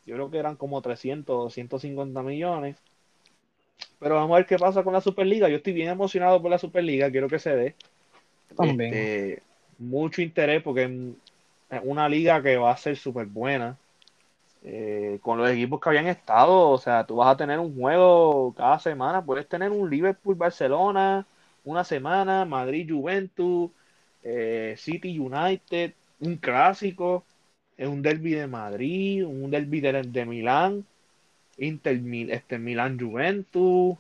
Yo 0.05 0.15
creo 0.17 0.31
que 0.31 0.39
eran 0.39 0.57
como 0.57 0.83
300 0.83 1.37
o 1.47 1.51
150 1.51 2.23
millones. 2.23 2.77
Pero 4.01 4.17
vamos 4.17 4.35
a 4.35 4.39
ver 4.39 4.47
qué 4.47 4.59
pasa 4.59 4.83
con 4.83 4.93
la 4.93 5.01
Superliga. 5.01 5.49
Yo 5.49 5.57
estoy 5.57 5.73
bien 5.73 5.89
emocionado 5.89 6.43
por 6.43 6.51
la 6.51 6.59
Superliga, 6.59 7.11
quiero 7.11 7.29
que 7.29 7.39
se 7.39 7.55
dé. 7.55 7.75
También. 8.57 8.93
Este, 8.93 9.43
mucho 9.79 10.21
interés 10.23 10.63
porque 10.63 11.15
es 11.71 11.81
una 11.85 12.09
liga 12.09 12.43
que 12.43 12.57
va 12.57 12.73
a 12.73 12.77
ser 12.77 12.97
súper 12.97 13.27
buena. 13.27 13.77
Eh, 14.65 15.19
con 15.23 15.39
los 15.39 15.51
equipos 15.51 15.81
que 15.81 15.89
habían 15.89 16.07
estado, 16.07 16.71
o 16.71 16.79
sea, 16.79 17.05
tú 17.05 17.17
vas 17.17 17.35
a 17.35 17.37
tener 17.37 17.59
un 17.59 17.75
juego 17.75 18.55
cada 18.57 18.79
semana, 18.79 19.25
puedes 19.25 19.49
tener 19.49 19.73
un 19.73 19.91
Liverpool-Barcelona, 19.91 21.27
una 21.65 21.85
semana, 21.85 22.45
Madrid-Juventus, 22.45 23.71
eh, 24.23 24.75
City 24.79 25.19
United, 25.19 25.95
un 26.21 26.37
clásico, 26.37 27.25
un 27.79 28.03
derby 28.03 28.33
de 28.33 28.47
Madrid, 28.47 29.25
un 29.25 29.51
derby 29.51 29.81
de, 29.81 30.27
Milán, 30.27 30.85
Inter 31.59 32.01
este, 32.31 32.59
Milán 32.59 32.99
Juventus, 32.99 33.97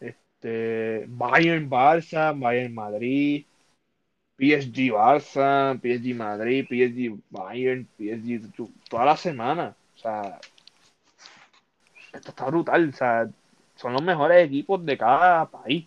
este, 0.00 1.06
Bayern 1.08 1.68
Barça, 1.70 2.32
Bayern 2.38 2.74
Madrid, 2.74 3.44
PSG 4.38 4.92
Barça, 4.92 5.78
PSG 5.80 6.14
Madrid, 6.14 6.66
PSG 6.68 7.18
Bayern, 7.30 7.86
PSG 7.96 8.52
toda 8.88 9.04
la 9.04 9.16
semana. 9.16 9.74
O 9.96 9.98
sea, 9.98 10.38
esto 12.12 12.30
está 12.30 12.46
brutal. 12.46 12.88
O 12.90 12.92
sea, 12.92 13.28
son 13.76 13.92
los 13.92 14.02
mejores 14.02 14.46
equipos 14.46 14.84
de 14.84 14.98
cada 14.98 15.46
país. 15.46 15.86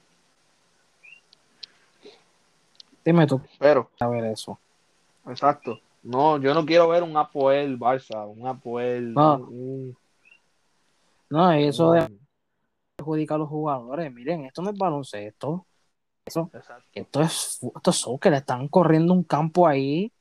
Dime 3.10 3.26
tú. 3.26 3.42
Pero. 3.58 3.90
A 4.00 4.08
ver 4.08 4.26
eso. 4.26 4.60
Exacto. 5.26 5.80
No, 6.04 6.38
yo 6.38 6.54
no 6.54 6.64
quiero 6.64 6.88
ver 6.90 7.02
un 7.02 7.18
Apoel 7.18 7.80
Barça, 7.80 8.24
un 8.30 8.46
Apoel. 8.46 9.16
No, 9.16 9.50
no 11.32 11.52
eso 11.54 11.94
de 11.94 12.08
perjudicar 12.96 13.36
a 13.36 13.40
los 13.40 13.50
jugadores. 13.50 14.14
Miren, 14.14 14.46
esto 14.46 14.62
no 14.62 14.70
es 14.70 14.78
baloncesto. 14.78 15.66
Eso, 16.24 16.52
esto 16.94 17.22
es 17.22 17.60
esto 17.76 17.90
es 17.90 17.96
soccer, 17.96 18.32
están 18.34 18.68
corriendo 18.68 19.12
un 19.12 19.24
campo 19.24 19.68
ahí. 19.68 20.12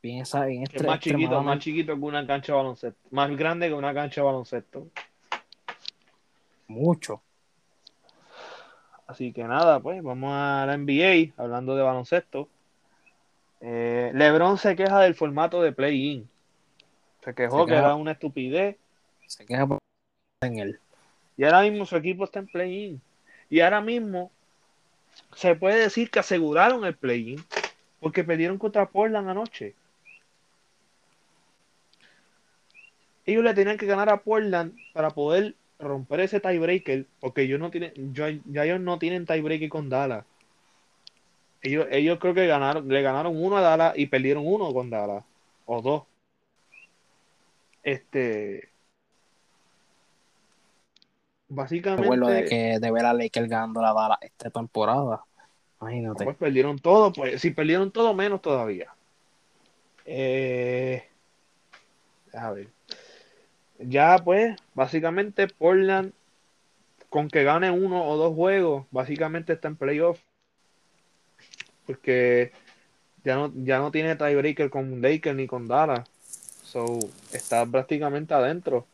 Piensa 0.00 0.48
en 0.48 0.62
este, 0.62 0.84
más 0.84 1.00
chiquito, 1.00 1.42
más 1.42 1.58
chiquito 1.58 1.94
que 1.94 2.00
una 2.00 2.26
cancha 2.26 2.54
de 2.54 2.56
baloncesto. 2.56 3.08
Más 3.10 3.36
grande 3.36 3.68
que 3.68 3.74
una 3.74 3.92
cancha 3.92 4.22
de 4.22 4.24
baloncesto. 4.24 4.88
Mucho. 6.68 7.20
Así 9.06 9.32
que 9.32 9.44
nada, 9.44 9.80
pues 9.80 10.02
vamos 10.02 10.32
a 10.32 10.64
la 10.66 10.76
NBA, 10.76 11.32
hablando 11.36 11.76
de 11.76 11.82
baloncesto. 11.82 12.48
Eh, 13.60 14.10
LeBron 14.14 14.58
se 14.58 14.76
queja 14.76 15.00
del 15.00 15.14
formato 15.14 15.62
de 15.62 15.72
play-in. 15.72 16.28
Se 17.24 17.34
quejó 17.34 17.66
que 17.66 17.74
era 17.74 17.94
una 17.94 18.12
estupidez. 18.12 18.76
Se 19.26 19.46
queja 19.46 19.66
en 20.42 20.58
él. 20.58 20.80
Y 21.36 21.44
ahora 21.44 21.62
mismo 21.62 21.86
su 21.86 21.96
equipo 21.96 22.24
está 22.24 22.40
en 22.40 22.46
play-in. 22.46 23.00
Y 23.48 23.60
ahora 23.60 23.80
mismo 23.80 24.30
se 25.34 25.54
puede 25.54 25.78
decir 25.78 26.10
que 26.10 26.18
aseguraron 26.18 26.84
el 26.84 26.96
play-in 26.96 27.44
porque 28.00 28.24
perdieron 28.24 28.58
contra 28.58 28.88
Portland 28.88 29.28
anoche. 29.28 29.74
Ellos 33.24 33.42
le 33.42 33.54
tenían 33.54 33.76
que 33.76 33.86
ganar 33.86 34.08
a 34.08 34.18
Portland 34.18 34.76
para 34.92 35.10
poder 35.10 35.54
romper 35.78 36.20
ese 36.20 36.40
tiebreaker, 36.40 37.06
porque 37.20 37.42
ellos 37.42 37.60
no 37.60 37.70
tienen, 37.70 37.92
ya 38.14 38.64
ellos 38.64 38.80
no 38.80 38.98
tienen 38.98 39.26
tiebreaker 39.26 39.68
con 39.68 39.88
Dallas. 39.88 40.24
Ellos, 41.62 41.86
ellos 41.90 42.18
creo 42.20 42.34
que 42.34 42.46
ganaron, 42.46 42.88
le 42.88 43.02
ganaron 43.02 43.36
uno 43.36 43.56
a 43.56 43.60
Dallas 43.60 43.94
y 43.96 44.06
perdieron 44.06 44.44
uno 44.46 44.72
con 44.72 44.90
Dallas, 44.90 45.24
o 45.64 45.82
dos. 45.82 46.02
Este. 47.82 48.68
Básicamente. 51.48 52.06
Bueno, 52.06 52.28
de 52.28 52.44
que 52.44 52.78
de 52.80 52.90
ver 52.90 53.04
a 53.04 53.12
Lakers 53.12 53.48
ganando 53.48 53.80
la 53.80 53.92
Dallas 53.92 54.18
esta 54.22 54.50
temporada. 54.50 55.24
Imagínate. 55.80 56.24
Pues 56.24 56.36
perdieron 56.36 56.78
todo, 56.78 57.12
pues 57.12 57.40
si 57.40 57.50
perdieron 57.50 57.90
todo, 57.90 58.14
menos 58.14 58.40
todavía. 58.40 58.92
Eh, 60.04 61.04
a 62.32 62.50
ver. 62.52 62.75
Ya 63.78 64.18
pues, 64.18 64.56
básicamente 64.74 65.48
Portland, 65.48 66.12
con 67.10 67.28
que 67.28 67.44
gane 67.44 67.70
uno 67.70 68.04
o 68.04 68.16
dos 68.16 68.34
juegos, 68.34 68.86
básicamente 68.90 69.52
está 69.54 69.68
en 69.68 69.76
playoff. 69.76 70.20
Porque 71.86 72.52
ya 73.24 73.36
no, 73.36 73.52
ya 73.54 73.78
no 73.78 73.90
tiene 73.90 74.16
tiebreaker 74.16 74.70
con 74.70 75.02
Lakers 75.02 75.36
ni 75.36 75.46
con 75.46 75.66
Dallas. 75.68 76.08
So, 76.62 76.98
está 77.32 77.64
prácticamente 77.66 78.34
adentro. 78.34 78.86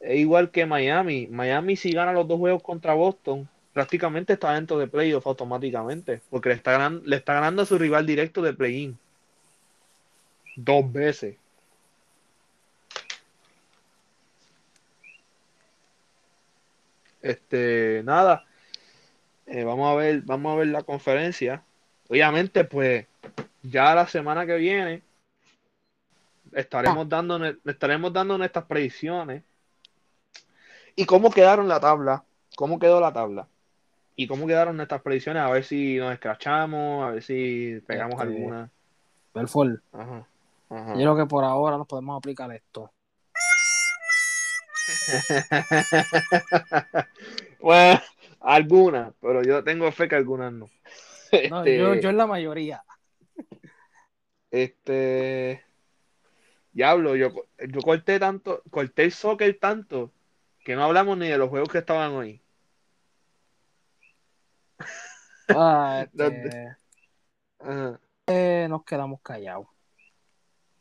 Es 0.00 0.18
igual 0.18 0.50
que 0.50 0.66
Miami. 0.66 1.26
Miami 1.28 1.76
si 1.76 1.92
gana 1.92 2.12
los 2.12 2.26
dos 2.26 2.38
juegos 2.38 2.62
contra 2.62 2.94
Boston, 2.94 3.48
prácticamente 3.72 4.34
está 4.34 4.54
dentro 4.54 4.78
de 4.78 4.86
playoff 4.86 5.26
automáticamente. 5.26 6.20
Porque 6.30 6.50
le 6.50 6.54
está, 6.56 6.72
ganando, 6.72 7.02
le 7.04 7.16
está 7.16 7.34
ganando 7.34 7.62
a 7.62 7.66
su 7.66 7.78
rival 7.78 8.06
directo 8.06 8.42
de 8.42 8.54
play-in. 8.54 8.98
Dos 10.56 10.92
veces. 10.92 11.36
Este, 17.22 18.02
nada. 18.04 18.44
Eh, 19.46 19.64
vamos 19.64 19.92
a 19.92 19.96
ver, 19.96 20.22
vamos 20.22 20.52
a 20.52 20.58
ver 20.58 20.68
la 20.68 20.82
conferencia. 20.82 21.62
Obviamente, 22.08 22.64
pues, 22.64 23.06
ya 23.62 23.94
la 23.94 24.06
semana 24.06 24.46
que 24.46 24.56
viene 24.56 25.02
estaremos 26.52 27.08
dando, 27.08 27.44
estaremos 27.64 28.12
dando 28.12 28.38
nuestras 28.38 28.64
predicciones. 28.64 29.42
¿Y 30.96 31.04
cómo 31.04 31.30
quedaron 31.30 31.68
la 31.68 31.80
tabla? 31.80 32.24
¿Cómo 32.56 32.78
quedó 32.78 33.00
la 33.00 33.12
tabla? 33.12 33.46
¿Y 34.16 34.26
cómo 34.26 34.46
quedaron 34.46 34.76
nuestras 34.76 35.02
predicciones? 35.02 35.42
A 35.42 35.50
ver 35.50 35.64
si 35.64 35.96
nos 35.96 36.12
escrachamos, 36.12 37.04
a 37.04 37.10
ver 37.10 37.22
si 37.22 37.80
pegamos 37.86 38.20
este, 38.20 38.22
alguna. 38.22 38.70
Belfort. 39.34 39.80
Ajá, 39.92 40.26
Yo 40.68 40.94
creo 40.94 41.16
que 41.16 41.26
por 41.26 41.44
ahora 41.44 41.78
nos 41.78 41.86
podemos 41.86 42.18
aplicar 42.18 42.52
esto. 42.52 42.90
bueno, 47.60 48.00
algunas, 48.40 49.12
pero 49.20 49.42
yo 49.42 49.62
tengo 49.64 49.90
fe 49.92 50.08
que 50.08 50.16
algunas 50.16 50.52
no. 50.52 50.68
Este, 51.32 51.78
yo, 51.78 51.94
en 51.94 52.16
la 52.16 52.26
mayoría. 52.26 52.82
Este. 54.50 55.64
Diablo, 56.72 57.16
yo, 57.16 57.32
yo 57.68 57.80
corté 57.82 58.18
tanto, 58.18 58.62
corté 58.70 59.04
el 59.04 59.12
soccer 59.12 59.58
tanto 59.58 60.12
que 60.64 60.76
no 60.76 60.84
hablamos 60.84 61.18
ni 61.18 61.28
de 61.28 61.38
los 61.38 61.48
juegos 61.48 61.68
que 61.68 61.78
estaban 61.78 62.12
hoy. 62.12 62.42
Ah, 65.52 66.06
este, 66.14 66.76
eh, 68.28 68.66
nos 68.68 68.84
quedamos 68.84 69.20
callados. 69.20 69.66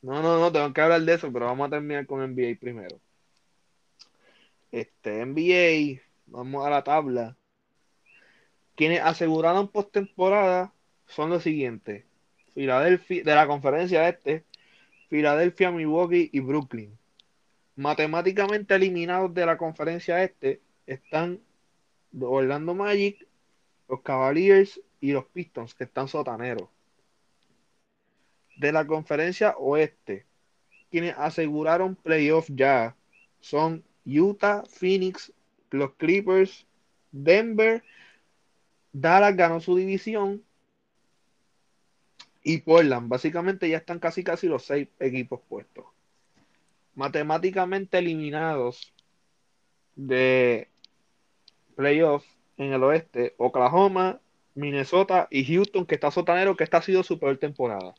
No, 0.03 0.21
no, 0.21 0.39
no, 0.39 0.51
tengo 0.51 0.71
que 0.71 0.81
hablar 0.81 1.01
de 1.01 1.13
eso, 1.15 1.33
pero 1.33 1.47
vamos 1.47 1.67
a 1.67 1.71
terminar 1.71 2.05
con 2.05 2.21
NBA 2.21 2.59
primero. 2.59 3.01
Este, 4.71 5.25
NBA, 5.25 6.01
vamos 6.27 6.65
a 6.65 6.69
la 6.69 6.84
tabla. 6.84 7.38
Quienes 8.75 9.01
aseguraron 9.01 9.67
postemporada 9.67 10.73
son 11.08 11.32
los 11.32 11.43
siguientes: 11.43 12.05
Filadelfia, 12.53 13.23
de 13.23 13.36
la 13.36 13.47
conferencia 13.47 14.08
este, 14.08 14.45
Filadelfia, 15.10 15.71
Milwaukee 15.71 16.29
y 16.32 16.39
Brooklyn. 16.39 16.97
Matemáticamente 17.75 18.75
eliminados 18.75 19.34
de 19.34 19.45
la 19.45 19.58
conferencia 19.58 20.23
este 20.23 20.62
están 20.86 21.39
Orlando 22.19 22.75
Magic, 22.75 23.27
los 23.88 24.01
Cavaliers 24.01 24.79
y 25.01 25.13
los 25.13 25.25
Pistons, 25.25 25.73
que 25.73 25.86
están 25.86 26.08
sotaneros. 26.08 26.69
De 28.58 28.71
la 28.71 28.86
conferencia 28.86 29.55
oeste, 29.58 30.25
quienes 30.91 31.15
aseguraron 31.17 31.95
playoff 31.95 32.49
ya 32.49 32.95
son 33.39 33.84
Utah, 34.17 34.63
Phoenix, 34.69 35.32
los 35.72 35.93
Clippers, 35.95 36.65
Denver, 37.12 37.84
Dallas 38.91 39.36
ganó 39.36 39.60
su 39.60 39.76
división 39.76 40.43
y 42.43 42.60
Portland. 42.60 43.10
Básicamente 43.10 43.69
ya 43.69 43.78
están 43.78 44.00
casi 44.00 44.24
casi 44.24 44.48
los 44.48 44.65
seis 44.65 44.88
equipos 45.00 45.41
puestos. 45.48 45.86
Matemáticamente 46.95 48.00
eliminados 48.00 48.93
de 49.95 50.69
playoff 51.76 52.26
en 52.58 52.74
el 52.74 52.84
oeste, 52.84 53.36
Oklahoma, 53.38 54.19
Minnesota 54.56 55.28
y 55.32 55.45
Houston, 55.45 55.86
que 55.86 55.95
está 55.95 56.12
sotanero, 56.12 56.56
que 56.56 56.63
esta 56.63 56.78
ha 56.78 56.82
sido 56.82 57.04
su 57.04 57.19
peor 57.19 57.38
temporada. 57.38 57.95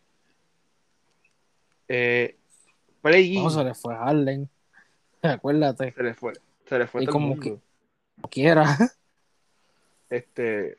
Eh, 1.89 2.37
play 3.01 3.35
se 3.51 3.65
le 3.65 3.75
fue. 3.75 3.95
Acuérdate. 5.35 5.93
se 5.93 6.03
le 6.03 6.15
fue, 6.15 6.33
se 6.67 6.79
le 6.79 6.87
fue 6.87 7.03
Y 7.03 7.07
todo 7.07 7.11
el 7.11 7.13
como 7.13 7.27
mundo. 7.29 7.43
que- 7.43 7.59
Como 8.17 8.29
quiera. 8.31 8.65
Este. 10.11 10.77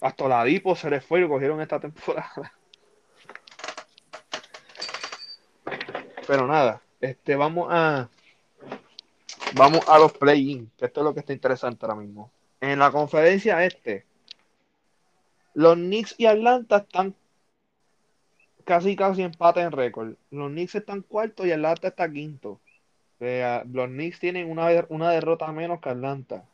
Hasta 0.00 0.28
la 0.28 0.44
Dipo 0.44 0.74
se 0.74 0.88
les 0.88 1.04
fue 1.04 1.18
y 1.18 1.22
lo 1.22 1.28
cogieron 1.28 1.60
esta 1.60 1.78
temporada. 1.78 2.52
Pero 6.26 6.46
nada, 6.46 6.80
este, 7.00 7.36
vamos 7.36 7.68
a. 7.70 8.08
Vamos 9.56 9.86
a 9.88 9.98
los 9.98 10.12
play-in, 10.12 10.70
que 10.78 10.86
esto 10.86 11.00
es 11.00 11.04
lo 11.04 11.12
que 11.12 11.20
está 11.20 11.32
interesante 11.32 11.84
ahora 11.84 11.96
mismo. 12.00 12.30
En 12.60 12.78
la 12.78 12.90
conferencia 12.92 13.64
este, 13.64 14.06
los 15.54 15.74
Knicks 15.74 16.14
y 16.18 16.26
Atlanta 16.26 16.76
están 16.78 17.14
casi 18.64 18.96
casi 18.96 19.22
empate 19.22 19.60
en 19.60 19.72
récord. 19.72 20.14
Los 20.30 20.50
Knicks 20.50 20.74
están 20.74 21.02
cuarto 21.02 21.46
y 21.46 21.52
Atlanta 21.52 21.88
está 21.88 22.10
quinto. 22.10 22.60
Los 23.18 23.88
Knicks 23.88 24.18
tienen 24.18 24.50
una, 24.50 24.68
una 24.88 25.10
derrota 25.10 25.50
menos 25.52 25.80
que 25.80 25.90
Atlanta. 25.90 26.44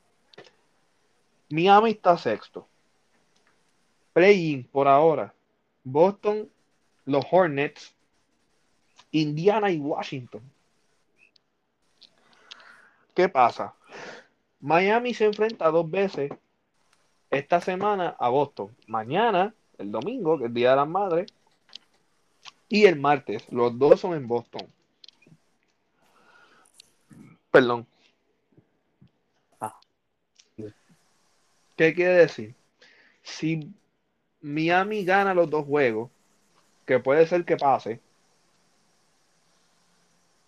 Miami 1.49 1.91
está 1.91 2.19
sexto. 2.19 2.67
Play-in 4.13 4.65
por 4.65 4.89
ahora. 4.89 5.33
Boston, 5.85 6.51
los 7.05 7.25
Hornets, 7.31 7.95
Indiana 9.13 9.71
y 9.71 9.79
Washington. 9.79 10.43
¿Qué 13.15 13.29
pasa? 13.29 13.75
Miami 14.61 15.15
se 15.15 15.27
enfrenta 15.27 15.71
dos 15.71 15.89
veces 15.89 16.33
esta 17.31 17.61
semana 17.61 18.17
a 18.19 18.29
Boston. 18.29 18.77
Mañana, 18.89 19.55
el 19.79 19.93
domingo, 19.93 20.39
que 20.39 20.45
es 20.45 20.49
el 20.49 20.55
Día 20.55 20.71
de 20.71 20.77
las 20.77 20.89
Madres, 20.89 21.33
y 22.69 22.87
el 22.87 22.99
martes. 22.99 23.51
Los 23.51 23.79
dos 23.79 24.01
son 24.01 24.15
en 24.15 24.27
Boston. 24.29 24.67
Perdón. 27.51 27.87
Ah. 29.61 29.79
¿Qué 31.77 31.95
quiere 31.95 32.15
decir? 32.15 32.55
Si 33.23 33.73
Miami 34.41 35.05
gana 35.05 35.35
los 35.35 35.51
dos 35.51 35.65
juegos, 35.67 36.11
que 36.87 37.01
puede 37.01 37.27
ser 37.27 37.45
que 37.45 37.57
pase, 37.57 38.01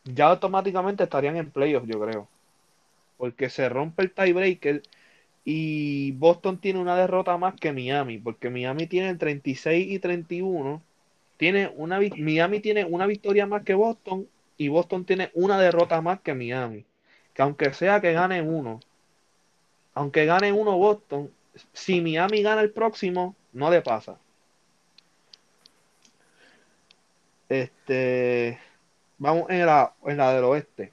ya 0.04 0.26
automáticamente 0.28 1.04
estarían 1.04 1.36
en 1.36 1.50
playoffs, 1.50 1.88
yo 1.88 2.00
creo. 2.00 2.28
Porque 3.16 3.50
se 3.50 3.68
rompe 3.68 4.02
el 4.02 4.12
tiebreaker 4.12 4.82
y 5.44 6.12
Boston 6.12 6.60
tiene 6.60 6.80
una 6.80 6.96
derrota 6.96 7.36
más 7.38 7.54
que 7.56 7.72
Miami, 7.72 8.18
porque 8.18 8.50
Miami 8.50 8.86
tiene 8.86 9.10
el 9.10 9.18
36 9.18 9.90
y 9.92 9.98
31. 9.98 10.82
Tiene 11.38 11.72
una, 11.76 12.00
Miami 12.18 12.60
tiene 12.60 12.84
una 12.84 13.06
victoria 13.06 13.46
más 13.46 13.62
que 13.62 13.74
Boston 13.74 14.28
y 14.58 14.68
Boston 14.68 15.04
tiene 15.06 15.30
una 15.34 15.58
derrota 15.58 16.02
más 16.02 16.20
que 16.20 16.34
Miami. 16.34 16.84
Que 17.32 17.42
aunque 17.42 17.72
sea 17.72 18.00
que 18.00 18.12
gane 18.12 18.42
uno, 18.42 18.80
aunque 19.94 20.26
gane 20.26 20.52
uno 20.52 20.76
Boston, 20.76 21.30
si 21.72 22.00
Miami 22.00 22.42
gana 22.42 22.60
el 22.60 22.72
próximo, 22.72 23.36
no 23.52 23.70
le 23.70 23.80
pasa. 23.82 24.18
Este, 27.48 28.58
vamos 29.16 29.48
en 29.48 29.64
la, 29.64 29.94
en 30.04 30.16
la 30.16 30.34
del 30.34 30.44
oeste. 30.44 30.92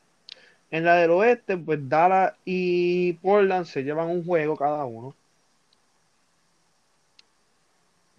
En 0.70 0.86
la 0.86 0.96
del 0.96 1.12
oeste, 1.12 1.58
pues 1.58 1.80
Dallas 1.90 2.34
y 2.46 3.14
Portland 3.14 3.66
se 3.66 3.84
llevan 3.84 4.10
un 4.10 4.24
juego 4.24 4.56
cada 4.56 4.86
uno. 4.86 5.16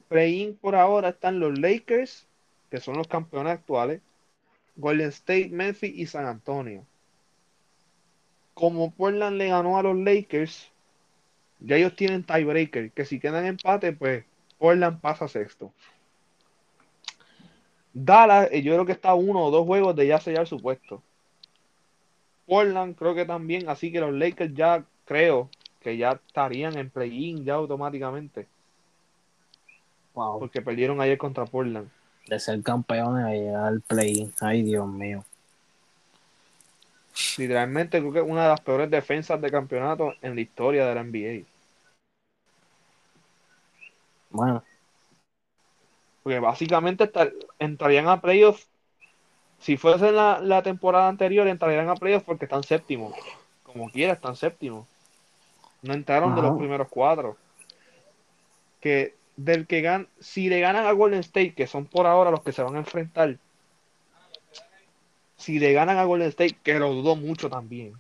Play-in 0.09 0.57
por 0.57 0.75
ahora 0.75 1.11
están 1.11 1.41
los 1.41 1.59
Lakers, 1.59 2.27
que 2.71 2.81
son 2.81 2.97
los 2.97 3.09
campeones 3.09 3.55
actuales, 3.55 4.01
Golden 4.77 5.09
State, 5.09 5.49
Memphis 5.49 5.93
y 5.97 6.07
San 6.07 6.27
Antonio. 6.27 6.85
Como 8.55 8.91
Portland 8.91 9.37
le 9.37 9.49
ganó 9.49 9.79
a 9.79 9.83
los 9.83 9.97
Lakers, 9.97 10.71
ya 11.61 11.77
ellos 11.77 11.97
tienen 11.97 12.25
tiebreaker, 12.25 12.91
que 12.93 13.05
si 13.05 13.19
quedan 13.19 13.47
empate, 13.47 13.93
pues 13.93 14.25
Portland 14.59 15.01
pasa 15.01 15.29
sexto. 15.29 15.73
Dallas, 17.93 18.49
eh, 18.53 18.63
yo 18.63 18.75
creo 18.75 18.85
que 18.85 18.93
está 18.93 19.15
uno 19.15 19.45
o 19.45 19.51
dos 19.51 19.67
juegos 19.67 19.97
de 19.97 20.07
ya 20.07 20.21
sellar 20.21 20.47
su 20.47 20.61
puesto. 20.61 21.03
Portland 22.47 22.95
creo 22.95 23.15
que 23.15 23.25
también, 23.25 23.69
así 23.69 23.91
que 23.91 24.01
los 24.01 24.13
Lakers 24.13 24.55
ya 24.55 24.85
creo 25.07 25.51
que 25.81 25.97
ya 25.97 26.21
estarían 26.27 26.77
en 26.77 26.91
play-in 26.91 27.45
ya 27.45 27.55
automáticamente, 27.55 28.47
Wow. 30.17 30.39
porque 30.41 30.63
perdieron 30.63 31.01
ayer 31.01 31.19
contra 31.19 31.45
Portland. 31.45 31.89
De 32.27 32.41
ser 32.41 32.63
campeones 32.63 33.25
a 33.25 33.31
llegar 33.31 33.65
al 33.67 33.81
play. 33.83 34.33
Ay, 34.41 34.63
Dios 34.63 34.89
mío. 34.89 35.25
Literalmente 37.39 38.01
creo 38.01 38.13
que 38.13 38.19
es 38.21 38.25
una 38.27 38.43
de 38.45 38.49
las 38.49 38.61
peores 38.61 38.91
defensas 38.91 39.41
de 39.41 39.51
campeonato 39.51 40.15
en 40.23 40.35
la 40.35 40.41
historia 40.41 40.87
de 40.87 40.95
la 40.95 41.03
NBA. 41.05 41.47
Bueno, 44.31 44.63
Porque 46.23 46.41
básicamente 46.41 47.05
estar- 47.05 47.33
entrarían 47.59 48.09
a 48.09 48.21
playoffs. 48.21 48.67
Si 49.61 49.77
fuese 49.77 50.13
la, 50.13 50.41
la 50.41 50.63
temporada 50.63 51.09
anterior, 51.09 51.47
entrarían 51.47 51.89
a 51.89 51.95
playoffs 51.95 52.25
porque 52.27 52.45
están 52.47 52.63
séptimos. 52.63 53.15
Como 53.63 53.89
quiera, 53.91 54.15
están 54.15 54.35
séptimos. 54.37 54.87
No 55.83 55.95
entraron 55.95 56.35
de 56.35 56.43
los 56.43 56.59
primeros 56.59 56.89
cuatro. 56.89 57.37
Que 58.81 59.15
del 59.37 59.67
que 59.67 59.83
gan 59.83 60.09
si 60.19 60.49
le 60.49 60.61
ganan 60.61 60.87
a 60.87 60.93
Golden 60.93 61.21
State, 61.21 61.55
que 61.55 61.67
son 61.67 61.87
por 61.87 62.07
ahora 62.07 62.31
los 62.31 62.43
que 62.43 62.53
se 62.53 62.63
van 62.63 62.77
a 62.77 62.81
enfrentar. 62.81 63.39
Si 65.37 65.59
le 65.59 65.73
ganan 65.73 65.99
a 65.99 66.05
Golden 66.05 66.29
State, 66.29 66.59
que 66.63 66.79
lo 66.79 66.93
dudo 66.93 67.17
mucho 67.17 67.51
también. 67.51 67.95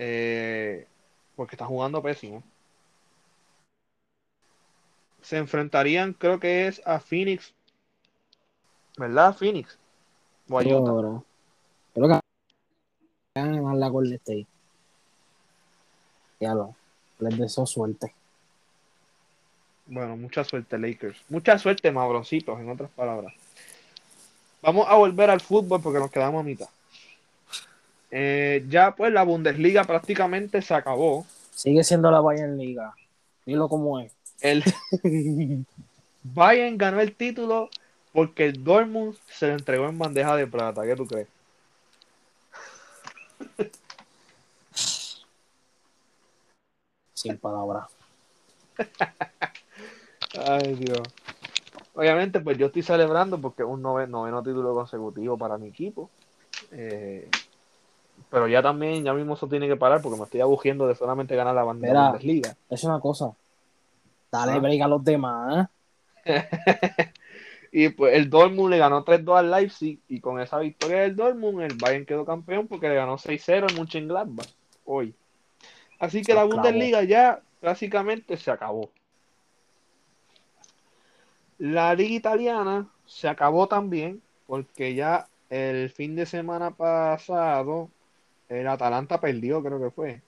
eh, 0.00 0.86
porque 1.34 1.56
están 1.56 1.68
jugando 1.68 2.02
pésimo. 2.02 2.42
Se 5.22 5.36
enfrentarían, 5.36 6.12
creo 6.12 6.38
que 6.38 6.68
es 6.68 6.80
a 6.86 7.00
Phoenix. 7.00 7.52
¿Verdad? 8.96 9.36
Phoenix. 9.36 9.78
O 10.48 10.58
a 10.58 10.62
Utah. 10.62 11.22
Creo 11.94 12.08
que 12.08 12.20
van 13.34 13.66
a 13.66 13.74
la 13.74 13.88
Golden 13.88 14.14
State. 14.14 14.46
Ya 16.40 16.54
lo. 16.54 16.74
Les 17.18 17.36
deseo 17.36 17.66
suerte. 17.66 18.14
Bueno, 19.88 20.16
mucha 20.16 20.44
suerte, 20.44 20.78
Lakers. 20.78 21.18
Mucha 21.30 21.58
suerte, 21.58 21.90
mabroncitos, 21.90 22.60
en 22.60 22.68
otras 22.68 22.90
palabras. 22.90 23.32
Vamos 24.60 24.86
a 24.88 24.94
volver 24.96 25.30
al 25.30 25.40
fútbol 25.40 25.80
porque 25.80 25.98
nos 25.98 26.10
quedamos 26.10 26.40
a 26.40 26.44
mitad. 26.44 26.68
Eh, 28.10 28.64
ya 28.68 28.94
pues 28.94 29.12
la 29.12 29.22
Bundesliga 29.22 29.84
prácticamente 29.84 30.60
se 30.60 30.74
acabó. 30.74 31.26
Sigue 31.54 31.82
siendo 31.84 32.10
la 32.10 32.20
Bayern 32.20 32.58
Liga. 32.58 32.94
Dilo 33.46 33.68
como 33.68 33.98
es. 34.00 34.12
El 34.40 34.62
Bayern 36.22 36.76
ganó 36.76 37.00
el 37.00 37.14
título 37.14 37.70
porque 38.12 38.46
el 38.46 38.62
Dortmund 38.62 39.16
se 39.28 39.48
lo 39.48 39.54
entregó 39.54 39.88
en 39.88 39.98
bandeja 39.98 40.36
de 40.36 40.46
plata. 40.46 40.82
¿Qué 40.82 40.96
tú 40.96 41.06
crees? 41.06 41.28
Sin 47.14 47.38
palabras. 47.38 47.88
Ay, 50.46 50.74
Dios. 50.74 51.02
Obviamente, 51.94 52.40
pues 52.40 52.56
yo 52.58 52.66
estoy 52.66 52.82
celebrando 52.82 53.40
porque 53.40 53.62
es 53.62 53.68
un 53.68 53.82
nove- 53.82 54.08
noveno 54.08 54.42
título 54.42 54.72
consecutivo 54.74 55.36
para 55.36 55.58
mi 55.58 55.68
equipo. 55.68 56.10
Eh, 56.70 57.28
pero 58.30 58.46
ya 58.48 58.62
también, 58.62 59.04
ya 59.04 59.12
mismo 59.14 59.34
eso 59.34 59.48
tiene 59.48 59.66
que 59.68 59.76
parar 59.76 60.00
porque 60.02 60.18
me 60.18 60.24
estoy 60.24 60.40
aburriendo 60.40 60.86
de 60.86 60.94
solamente 60.94 61.34
ganar 61.36 61.54
la 61.54 61.64
bandera 61.64 61.92
Mira. 61.92 62.08
Bundesliga. 62.10 62.56
Es 62.70 62.84
una 62.84 63.00
cosa. 63.00 63.32
Dale 64.30 64.52
Ah. 64.52 64.58
break 64.58 64.82
a 64.82 64.88
los 64.88 65.04
demás. 65.04 65.68
Y 67.70 67.90
pues 67.90 68.14
el 68.16 68.30
Dortmund 68.30 68.70
le 68.70 68.78
ganó 68.78 69.04
3-2 69.04 69.38
al 69.38 69.50
Leipzig 69.50 70.00
y 70.08 70.20
con 70.20 70.40
esa 70.40 70.58
victoria 70.58 71.00
del 71.02 71.14
Dortmund 71.14 71.60
el 71.60 71.74
Bayern 71.76 72.06
quedó 72.06 72.24
campeón 72.24 72.66
porque 72.66 72.88
le 72.88 72.94
ganó 72.94 73.18
6-0 73.18 73.68
en 73.70 73.76
Mönchengladbach 73.76 74.48
hoy. 74.86 75.14
Así 75.98 76.20
que 76.20 76.32
Se 76.32 76.34
la 76.34 76.40
acabó. 76.42 76.54
Bundesliga 76.62 77.02
ya 77.02 77.42
básicamente 77.60 78.38
se 78.38 78.50
acabó. 78.50 78.90
La 81.58 81.94
liga 81.94 82.14
italiana 82.14 82.88
se 83.06 83.28
acabó 83.28 83.66
también 83.66 84.22
porque 84.46 84.94
ya 84.94 85.28
el 85.50 85.90
fin 85.90 86.14
de 86.16 86.26
semana 86.26 86.70
pasado 86.70 87.90
el 88.48 88.66
Atalanta 88.68 89.20
perdió, 89.20 89.62
creo 89.62 89.80
que 89.80 89.90
fue, 89.90 90.22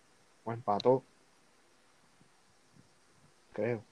o 0.44 0.52
empató. 0.52 1.02
Creo. 3.52 3.82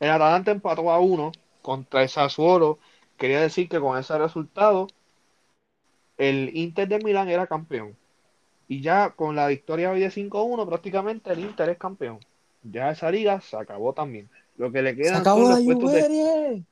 El 0.00 0.10
Atalanta 0.10 0.50
empató 0.50 0.90
a 0.90 0.98
uno 0.98 1.32
contra 1.62 2.02
el 2.02 2.08
Sassuolo. 2.08 2.78
Quería 3.16 3.40
decir 3.40 3.68
que 3.68 3.80
con 3.80 3.96
ese 3.98 4.18
resultado 4.18 4.88
el 6.18 6.56
Inter 6.56 6.88
de 6.88 6.98
Milán 6.98 7.28
era 7.28 7.46
campeón. 7.46 7.96
Y 8.68 8.80
ya 8.80 9.10
con 9.10 9.36
la 9.36 9.46
victoria 9.48 9.90
hoy 9.90 10.00
de 10.00 10.10
5-1, 10.10 10.66
prácticamente 10.66 11.32
el 11.32 11.40
Inter 11.40 11.68
es 11.68 11.78
campeón. 11.78 12.18
Ya 12.62 12.90
esa 12.90 13.10
liga 13.10 13.40
se 13.40 13.56
acabó 13.56 13.92
también. 13.92 14.28
Lo 14.56 14.70
que 14.70 14.82
le 14.82 14.94
quedan 14.94 15.24
son 15.24 15.40
los 15.40 15.60
puestos 15.62 15.92
de, 15.92 16.64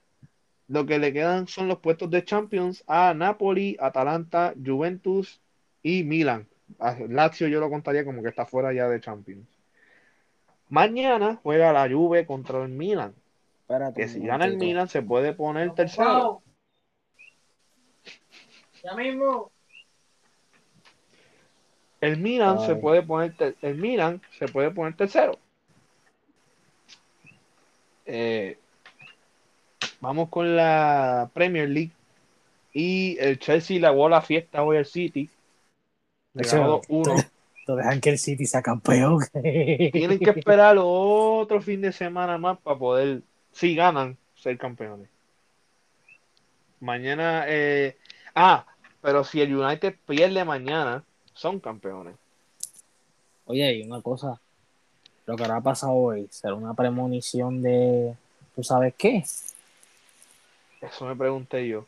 lo 0.70 0.86
que 0.86 1.00
le 1.00 1.12
quedan 1.12 1.48
son 1.48 1.66
los 1.66 1.78
puestos 1.78 2.08
de 2.10 2.24
Champions 2.24 2.84
a 2.86 3.12
Napoli, 3.12 3.76
Atalanta, 3.80 4.54
Juventus 4.64 5.40
y 5.82 6.04
Milan. 6.04 6.46
Lazio 7.08 7.48
yo 7.48 7.58
lo 7.58 7.68
contaría 7.68 8.04
como 8.04 8.22
que 8.22 8.28
está 8.28 8.46
fuera 8.46 8.72
ya 8.72 8.88
de 8.88 9.00
Champions. 9.00 9.48
Mañana 10.68 11.40
juega 11.42 11.72
la 11.72 11.88
Juve 11.88 12.24
contra 12.24 12.62
el 12.62 12.68
Milan. 12.68 13.16
que 13.96 14.06
si 14.06 14.20
gana 14.20 14.44
el 14.44 14.58
Milan 14.58 14.88
se 14.88 15.02
puede 15.02 15.32
poner 15.32 15.74
tercero. 15.74 16.40
Ya 18.84 18.94
mismo. 18.94 19.50
El 22.00 22.18
Milan 22.18 22.60
se 22.60 22.76
puede 22.76 23.02
poner 23.02 23.34
el 23.60 23.74
Milan 23.74 24.22
se 24.38 24.46
puede 24.46 24.70
poner 24.70 24.96
tercero. 24.96 25.36
Eh, 28.06 28.58
vamos 30.00 30.28
con 30.28 30.56
la 30.56 31.30
Premier 31.32 31.68
League 31.68 31.92
y 32.72 33.16
el 33.18 33.38
Chelsea 33.38 33.80
le 33.80 34.08
la 34.08 34.22
fiesta 34.22 34.62
hoy 34.62 34.76
al 34.76 34.86
City. 34.86 35.28
Le 36.34 36.42
ganó 36.42 36.80
uno. 36.88 37.14
dejan 37.76 38.00
que 38.00 38.10
el 38.10 38.18
City 38.18 38.46
sea 38.46 38.62
campeón. 38.62 39.20
Tienen 39.42 40.18
que 40.18 40.30
esperar 40.30 40.76
otro 40.78 41.60
fin 41.60 41.80
de 41.80 41.92
semana 41.92 42.38
más 42.38 42.58
para 42.58 42.78
poder, 42.78 43.22
si 43.52 43.74
ganan, 43.74 44.16
ser 44.34 44.58
campeones. 44.58 45.08
Mañana, 46.80 47.44
eh, 47.46 47.96
ah, 48.34 48.66
pero 49.02 49.24
si 49.24 49.40
el 49.40 49.54
United 49.54 49.94
pierde 50.06 50.44
mañana, 50.44 51.04
son 51.34 51.60
campeones. 51.60 52.16
Oye, 53.44 53.74
y 53.74 53.82
una 53.82 54.00
cosa, 54.00 54.40
lo 55.30 55.36
que 55.36 55.44
habrá 55.44 55.60
pasado 55.60 55.92
hoy 55.92 56.26
será 56.28 56.54
una 56.54 56.74
premonición 56.74 57.62
de, 57.62 58.16
¿tú 58.56 58.64
sabes 58.64 58.94
qué? 58.98 59.22
Eso 60.80 61.06
me 61.06 61.14
pregunté 61.14 61.68
yo. 61.68 61.86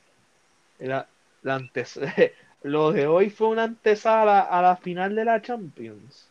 La, 0.78 1.08
la 1.42 1.56
antes, 1.56 1.98
lo 2.62 2.92
de 2.92 3.08
hoy 3.08 3.30
fue 3.30 3.48
una 3.48 3.64
antesala 3.64 4.42
a 4.42 4.62
la 4.62 4.76
final 4.76 5.16
de 5.16 5.24
la 5.24 5.42
Champions. 5.42 6.28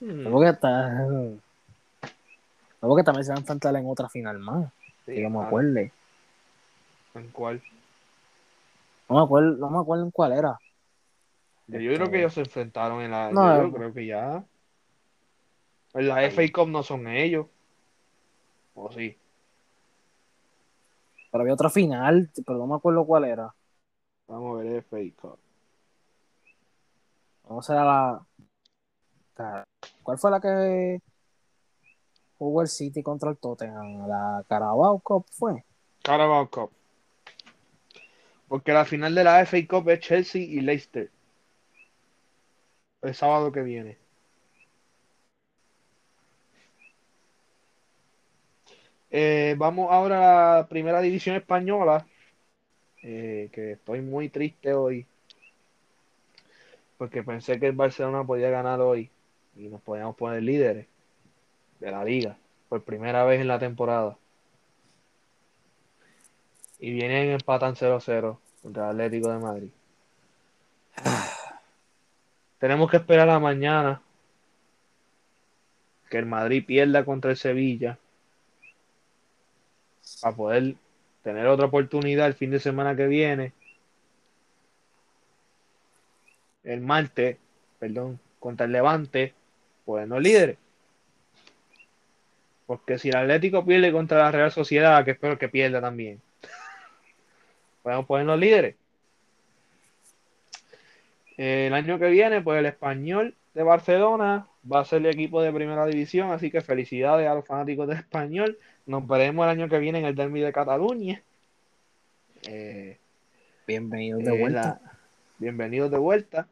Hmm. 0.00 0.24
¿Cómo 0.24 0.40
que 0.40 0.48
está? 0.48 1.06
¿Cómo 2.80 2.96
que 2.96 3.02
también 3.02 3.24
se 3.24 3.30
van 3.32 3.38
a 3.38 3.40
enfrentar 3.40 3.76
en 3.76 3.86
otra 3.86 4.08
final 4.08 4.38
más? 4.38 4.72
que 5.04 5.20
yo 5.20 5.28
me 5.28 5.44
acuerde. 5.44 5.92
¿En 7.14 7.28
cuál? 7.28 7.62
No 9.10 9.16
me 9.16 9.22
acuerdo, 9.22 9.56
no 9.56 9.70
me 9.70 9.78
acuerdo 9.80 10.04
en 10.04 10.10
cuál 10.10 10.32
era. 10.32 10.58
Yo, 11.68 11.78
creo 11.78 11.98
que 11.98 12.04
este, 12.04 12.18
ellos 12.18 12.34
se 12.34 12.40
enfrentaron 12.40 13.02
en 13.02 13.10
la. 13.10 13.30
No, 13.30 13.62
yo 13.64 13.72
creo 13.72 13.92
que 13.92 14.06
ya. 14.06 14.42
En 15.96 16.08
la 16.08 16.22
FA 16.24 16.42
Cup 16.52 16.68
no 16.68 16.82
son 16.82 17.08
ellos. 17.08 17.46
¿O 18.74 18.92
sí? 18.92 19.16
Pero 21.32 21.40
había 21.40 21.54
otra 21.54 21.70
final, 21.70 22.30
pero 22.46 22.58
no 22.58 22.66
me 22.66 22.74
acuerdo 22.74 23.06
cuál 23.06 23.24
era. 23.24 23.54
Vamos 24.28 24.60
a 24.60 24.62
ver 24.62 24.84
FA 24.84 24.98
Cup. 25.18 25.38
Vamos 27.48 27.70
a 27.70 27.74
ver 27.74 27.84
la. 27.84 28.26
¿Cuál 30.02 30.18
fue 30.18 30.30
la 30.30 30.40
que 30.40 31.00
jugó 32.38 32.60
el 32.60 32.68
City 32.68 33.02
contra 33.02 33.30
el 33.30 33.38
Tottenham? 33.38 34.06
¿La 34.06 34.44
Carabao 34.46 34.98
Cup 34.98 35.24
fue? 35.30 35.64
Carabao 36.02 36.50
Cup. 36.50 36.72
Porque 38.48 38.72
la 38.72 38.84
final 38.84 39.14
de 39.14 39.24
la 39.24 39.40
FA 39.46 39.66
Cup 39.66 39.88
es 39.88 40.00
Chelsea 40.00 40.42
y 40.42 40.60
Leicester. 40.60 41.10
El 43.00 43.14
sábado 43.14 43.50
que 43.50 43.62
viene. 43.62 44.05
Eh, 49.18 49.54
vamos 49.56 49.90
ahora 49.90 50.56
a 50.56 50.56
la 50.58 50.68
primera 50.68 51.00
división 51.00 51.36
española. 51.36 52.06
Eh, 53.02 53.48
que 53.50 53.72
estoy 53.72 54.02
muy 54.02 54.28
triste 54.28 54.74
hoy. 54.74 55.06
Porque 56.98 57.22
pensé 57.22 57.58
que 57.58 57.68
el 57.68 57.72
Barcelona 57.72 58.24
podía 58.24 58.50
ganar 58.50 58.78
hoy. 58.82 59.08
Y 59.56 59.68
nos 59.68 59.80
podíamos 59.80 60.16
poner 60.16 60.42
líderes 60.42 60.86
de 61.80 61.90
la 61.90 62.04
liga. 62.04 62.36
Por 62.68 62.84
primera 62.84 63.24
vez 63.24 63.40
en 63.40 63.48
la 63.48 63.58
temporada. 63.58 64.18
Y 66.78 66.92
vienen 66.92 67.30
empatan 67.30 67.74
0-0 67.74 68.38
contra 68.60 68.84
el 68.84 68.90
Atlético 68.90 69.30
de 69.30 69.38
Madrid. 69.38 69.70
Tenemos 72.58 72.90
que 72.90 72.98
esperar 72.98 73.30
a 73.30 73.38
mañana 73.38 74.02
que 76.10 76.18
el 76.18 76.26
Madrid 76.26 76.66
pierda 76.66 77.02
contra 77.02 77.30
el 77.30 77.38
Sevilla 77.38 77.98
para 80.26 80.36
poder 80.36 80.74
tener 81.22 81.46
otra 81.46 81.66
oportunidad 81.66 82.26
el 82.26 82.34
fin 82.34 82.50
de 82.50 82.58
semana 82.58 82.96
que 82.96 83.06
viene. 83.06 83.52
El 86.64 86.80
martes, 86.80 87.36
perdón, 87.78 88.18
contra 88.40 88.66
el 88.66 88.72
Levante, 88.72 89.34
pues 89.84 90.08
no 90.08 90.18
líderes. 90.18 90.58
Porque 92.66 92.98
si 92.98 93.10
el 93.10 93.16
Atlético 93.16 93.64
pierde 93.64 93.92
contra 93.92 94.18
la 94.18 94.32
Real 94.32 94.50
Sociedad, 94.50 95.04
que 95.04 95.12
espero 95.12 95.38
que 95.38 95.48
pierda 95.48 95.80
también, 95.80 96.20
podemos 97.84 98.06
ponernos 98.06 98.40
líderes. 98.40 98.74
El 101.36 101.72
año 101.72 102.00
que 102.00 102.10
viene, 102.10 102.40
pues 102.40 102.58
el 102.58 102.66
español 102.66 103.36
de 103.54 103.62
Barcelona 103.62 104.48
va 104.70 104.80
a 104.80 104.84
ser 104.84 105.02
el 105.02 105.06
equipo 105.06 105.40
de 105.40 105.52
primera 105.52 105.86
división, 105.86 106.32
así 106.32 106.50
que 106.50 106.62
felicidades 106.62 107.28
a 107.28 107.34
los 107.34 107.46
fanáticos 107.46 107.86
de 107.86 107.94
español. 107.94 108.58
Nos 108.86 109.04
veremos 109.06 109.44
el 109.44 109.50
año 109.50 109.68
que 109.68 109.80
viene 109.80 109.98
en 109.98 110.04
el 110.04 110.14
Derby 110.14 110.40
de 110.40 110.52
Cataluña. 110.52 111.20
Eh, 112.46 112.96
bienvenidos 113.66 114.22
de 114.22 114.38
vuelta. 114.38 114.80
bienvenidos 115.38 115.90
de 115.90 115.98
vuelta. 115.98 116.46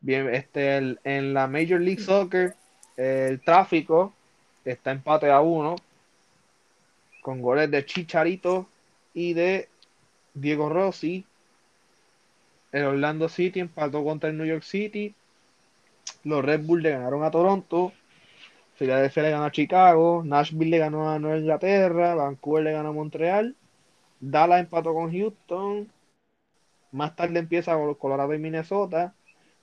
Bien, 0.00 0.28
este, 0.34 0.96
en 1.04 1.32
la 1.32 1.46
Major 1.46 1.80
League 1.80 2.02
Soccer, 2.02 2.56
el 2.96 3.40
tráfico 3.40 4.12
está 4.64 4.90
empate 4.90 5.30
a 5.30 5.40
uno 5.40 5.76
con 7.22 7.40
goles 7.40 7.70
de 7.70 7.86
Chicharito 7.86 8.68
y 9.14 9.34
de 9.34 9.68
Diego 10.34 10.68
Rossi. 10.68 11.24
El 12.72 12.82
Orlando 12.82 13.28
City 13.28 13.60
empató 13.60 14.02
contra 14.02 14.28
el 14.30 14.36
New 14.36 14.46
York 14.46 14.64
City. 14.64 15.14
Los 16.24 16.44
Red 16.44 16.62
Bulls 16.64 16.82
le 16.82 16.90
ganaron 16.90 17.22
a 17.22 17.30
Toronto. 17.30 17.92
Philadelphia 18.76 19.22
le 19.22 19.30
ganó 19.30 19.44
a 19.44 19.50
Chicago. 19.50 20.22
Nashville 20.24 20.70
le 20.70 20.78
ganó 20.78 21.08
a 21.08 21.18
Nueva 21.18 21.38
Inglaterra. 21.38 22.14
Vancouver 22.14 22.64
le 22.64 22.72
ganó 22.72 22.90
a 22.90 22.92
Montreal. 22.92 23.56
Dallas 24.20 24.60
empató 24.60 24.94
con 24.94 25.12
Houston. 25.12 25.90
Más 26.92 27.16
tarde 27.16 27.38
empieza 27.38 27.74
con 27.74 27.94
Colorado 27.94 28.34
y 28.34 28.38
Minnesota. 28.38 29.14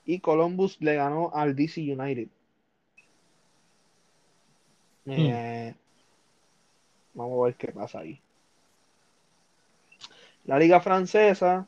Y 0.05 0.19
Columbus 0.19 0.81
le 0.81 0.95
ganó 0.95 1.31
al 1.33 1.55
DC 1.55 1.81
United. 1.81 2.27
Hmm. 5.05 5.11
Eh, 5.11 5.75
vamos 7.13 7.41
a 7.41 7.45
ver 7.45 7.55
qué 7.55 7.71
pasa 7.71 7.99
ahí. 7.99 8.19
La 10.45 10.57
liga 10.59 10.81
francesa. 10.81 11.67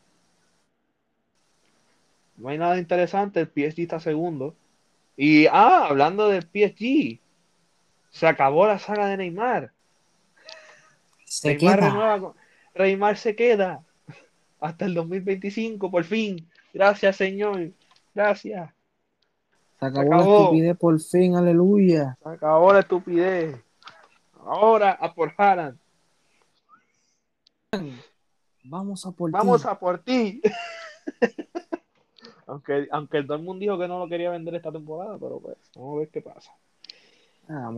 No 2.38 2.50
hay 2.50 2.58
nada 2.58 2.78
interesante. 2.78 3.40
El 3.40 3.48
PSG 3.48 3.82
está 3.82 4.00
segundo. 4.00 4.56
Y, 5.16 5.48
ah, 5.48 5.88
hablando 5.88 6.28
del 6.30 6.44
PSG. 6.44 7.20
Se 8.16 8.26
acabó 8.26 8.66
la 8.66 8.80
saga 8.80 9.08
de 9.08 9.18
Neymar. 9.18 9.74
Se 11.26 11.54
Neymar 11.54 11.80
queda. 11.80 12.34
Neymar 12.74 13.18
se 13.18 13.36
queda 13.36 13.84
hasta 14.62 14.86
el 14.86 14.94
2025, 14.94 15.92
por 15.92 16.06
fin. 16.06 16.50
Gracias, 16.74 17.18
Señor. 17.18 17.72
Gracias. 18.14 18.72
Se 19.82 19.86
acabó, 19.86 20.10
la 20.10 20.22
estupidez 20.22 20.78
por 20.78 20.98
fin, 21.02 21.36
aleluya. 21.36 22.18
Se 22.24 22.30
acabó 22.30 22.72
la 22.72 22.80
estupidez. 22.80 23.58
Ahora 24.46 24.92
a 24.92 25.14
por 25.14 25.34
Haran. 25.38 25.78
Vamos 28.64 29.06
a 29.06 29.12
por 29.12 29.30
Vamos 29.30 29.64
ti. 29.64 29.68
a 29.70 29.76
por 29.78 30.00
ti. 30.00 30.42
aunque, 32.48 32.88
aunque 32.92 33.18
el 33.18 33.28
Dortmund 33.28 33.60
dijo 33.60 33.78
que 33.78 33.90
no 33.90 34.00
lo 34.00 34.08
quería 34.08 34.30
vender 34.30 34.56
esta 34.56 34.72
temporada, 34.72 35.18
pero 35.20 35.42
pues, 35.42 35.58
vamos 35.76 35.98
a 35.98 36.00
ver 36.00 36.08
qué 36.08 36.22
pasa. 36.22 36.54
Ah. 37.48 37.72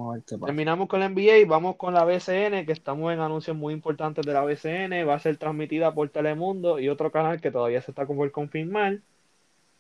Terminamos 0.46 0.88
con 0.88 1.02
la 1.02 1.10
NBA 1.10 1.46
vamos 1.46 1.76
con 1.76 1.94
la 1.94 2.06
BCN, 2.06 2.66
que 2.66 2.72
estamos 2.72 3.12
en 3.12 3.20
anuncios 3.20 3.56
muy 3.56 3.74
importantes 3.74 4.26
de 4.26 4.34
la 4.34 4.44
BCN. 4.44 5.08
Va 5.08 5.16
a 5.16 5.20
ser 5.20 5.38
transmitida 5.38 5.94
por 5.94 6.10
Telemundo 6.10 6.80
y 6.80 6.90
otro 6.90 7.12
canal 7.12 7.42
que 7.42 7.52
todavía 7.52 7.82
se 7.82 7.92
está 7.92 8.06
por 8.06 8.32
confirmar. 8.32 9.00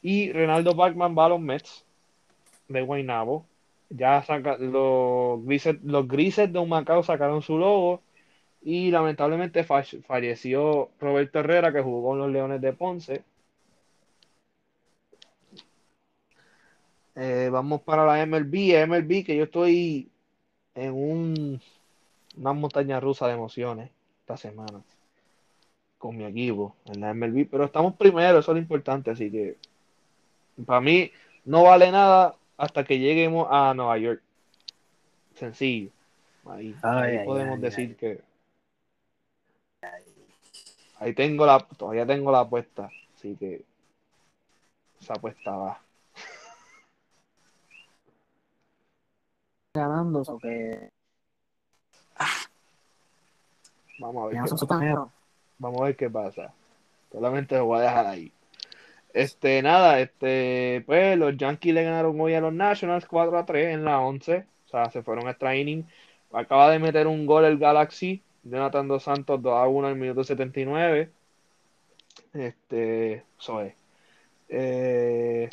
Y 0.02 0.32
Renaldo 0.32 0.76
Bachman 0.76 1.18
va 1.18 1.26
a 1.26 1.30
los 1.30 1.40
Mets 1.40 1.86
de 2.68 2.82
Guaynabo. 2.82 3.46
Ya 3.90 4.22
saca, 4.24 4.58
los, 4.58 5.44
grises, 5.46 5.78
los 5.84 6.08
grises 6.08 6.52
de 6.52 6.60
un 6.60 6.70
Macao 6.70 7.04
sacaron 7.04 7.42
su 7.42 7.58
logo 7.58 8.02
Y 8.62 8.92
lamentablemente 8.92 9.64
falleció 9.64 10.90
Roberto 11.00 11.40
Herrera, 11.40 11.72
que 11.72 11.82
jugó 11.82 12.10
con 12.10 12.20
los 12.20 12.32
Leones 12.32 12.62
de 12.62 12.74
Ponce. 12.74 13.24
Eh, 17.20 17.50
vamos 17.52 17.82
para 17.82 18.06
la 18.06 18.24
MLB. 18.26 18.86
MLB, 18.86 19.26
que 19.26 19.36
yo 19.36 19.46
estoy 19.46 20.08
en 20.76 20.94
un, 20.94 21.60
una 22.38 22.54
montaña 22.54 23.00
rusa 23.00 23.28
de 23.28 23.34
emociones 23.34 23.90
esta 24.20 24.38
semana 24.38 24.84
con 25.98 26.16
mi 26.16 26.26
equipo 26.26 26.76
en 26.86 27.02
la 27.02 27.14
MLB. 27.16 27.50
Pero 27.50 27.66
estamos 27.66 27.96
primero, 27.96 28.38
eso 28.38 28.52
es 28.52 28.56
lo 28.56 28.62
importante. 28.62 29.10
Así 29.10 29.32
que 29.32 29.58
para 30.64 30.80
mí 30.80 31.12
no 31.44 31.64
vale 31.64 31.92
nada 31.92 32.36
hasta 32.56 32.84
que 32.84 33.00
lleguemos 33.00 33.48
a 33.50 33.74
Nueva 33.74 33.98
York. 33.98 34.22
Sencillo. 35.34 35.90
Ahí, 36.46 36.76
podemos 37.26 37.60
decir 37.60 37.96
que. 37.96 38.22
Ahí 41.00 41.14
tengo 41.14 41.48
la. 41.48 41.60
Todavía 41.60 42.06
tengo 42.06 42.32
la 42.32 42.42
apuesta. 42.42 42.90
Así 43.16 43.36
que. 43.36 43.64
Esa 45.02 45.14
apuesta 45.14 45.52
va. 45.52 45.87
Ganando, 49.78 50.22
o 50.22 50.40
que. 50.40 50.90
Vamos 54.00 54.24
a 54.24 54.28
ver. 54.28 54.44
Qué 54.44 54.66
pasa. 54.66 55.08
Vamos 55.60 55.82
a 55.82 55.84
ver 55.86 55.96
qué 55.96 56.10
pasa. 56.10 56.54
Solamente 57.12 57.56
lo 57.58 57.66
voy 57.66 57.80
a 57.80 57.84
dejar 57.84 58.06
ahí. 58.06 58.32
Este, 59.14 59.62
nada, 59.62 60.00
este, 60.00 60.84
pues 60.86 61.18
los 61.18 61.36
Yankees 61.38 61.74
le 61.74 61.84
ganaron 61.84 62.20
hoy 62.20 62.34
a 62.36 62.42
los 62.42 62.54
Nationals 62.54 63.06
4 63.08 63.38
a 63.38 63.46
3 63.46 63.74
en 63.74 63.86
la 63.86 64.00
11. 64.00 64.46
O 64.66 64.70
sea, 64.70 64.90
se 64.90 65.02
fueron 65.02 65.28
a 65.28 65.32
extra 65.32 65.56
inning. 65.56 65.86
Acaba 66.32 66.70
de 66.70 66.80
meter 66.80 67.08
un 67.08 67.26
gol 67.26 67.46
el 67.46 67.58
Galaxy. 67.58 68.22
Jonathan 68.44 68.88
Dos 68.88 69.04
Santos 69.04 69.42
2 69.42 69.54
a 69.54 69.68
1 69.68 69.88
en 69.88 69.94
el 69.94 70.00
minuto 70.00 70.24
79. 70.24 71.10
Este, 72.34 73.24
eso 73.40 73.62
es. 73.62 73.74
Eh, 74.50 75.50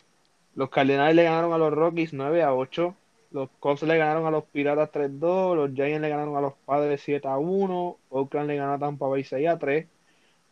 los 0.54 0.70
Cardenales 0.70 1.16
le 1.16 1.24
ganaron 1.24 1.52
a 1.52 1.58
los 1.58 1.72
Rockies 1.72 2.12
9 2.12 2.42
a 2.42 2.54
8. 2.54 2.94
Los 3.34 3.50
Cubs 3.58 3.82
le 3.82 3.98
ganaron 3.98 4.26
a 4.26 4.30
los 4.30 4.44
Piratas 4.44 4.92
3-2. 4.92 5.56
Los 5.56 5.74
Giants 5.74 6.00
le 6.00 6.08
ganaron 6.08 6.36
a 6.36 6.40
los 6.40 6.52
Padres 6.64 7.02
7 7.04 7.26
a 7.26 7.36
1. 7.36 7.96
Oakland 8.10 8.46
le 8.46 8.54
ganó 8.54 8.74
a 8.74 8.78
Tampa 8.78 9.08
Bay 9.08 9.24
6 9.24 9.48
a 9.48 9.58
3. 9.58 9.88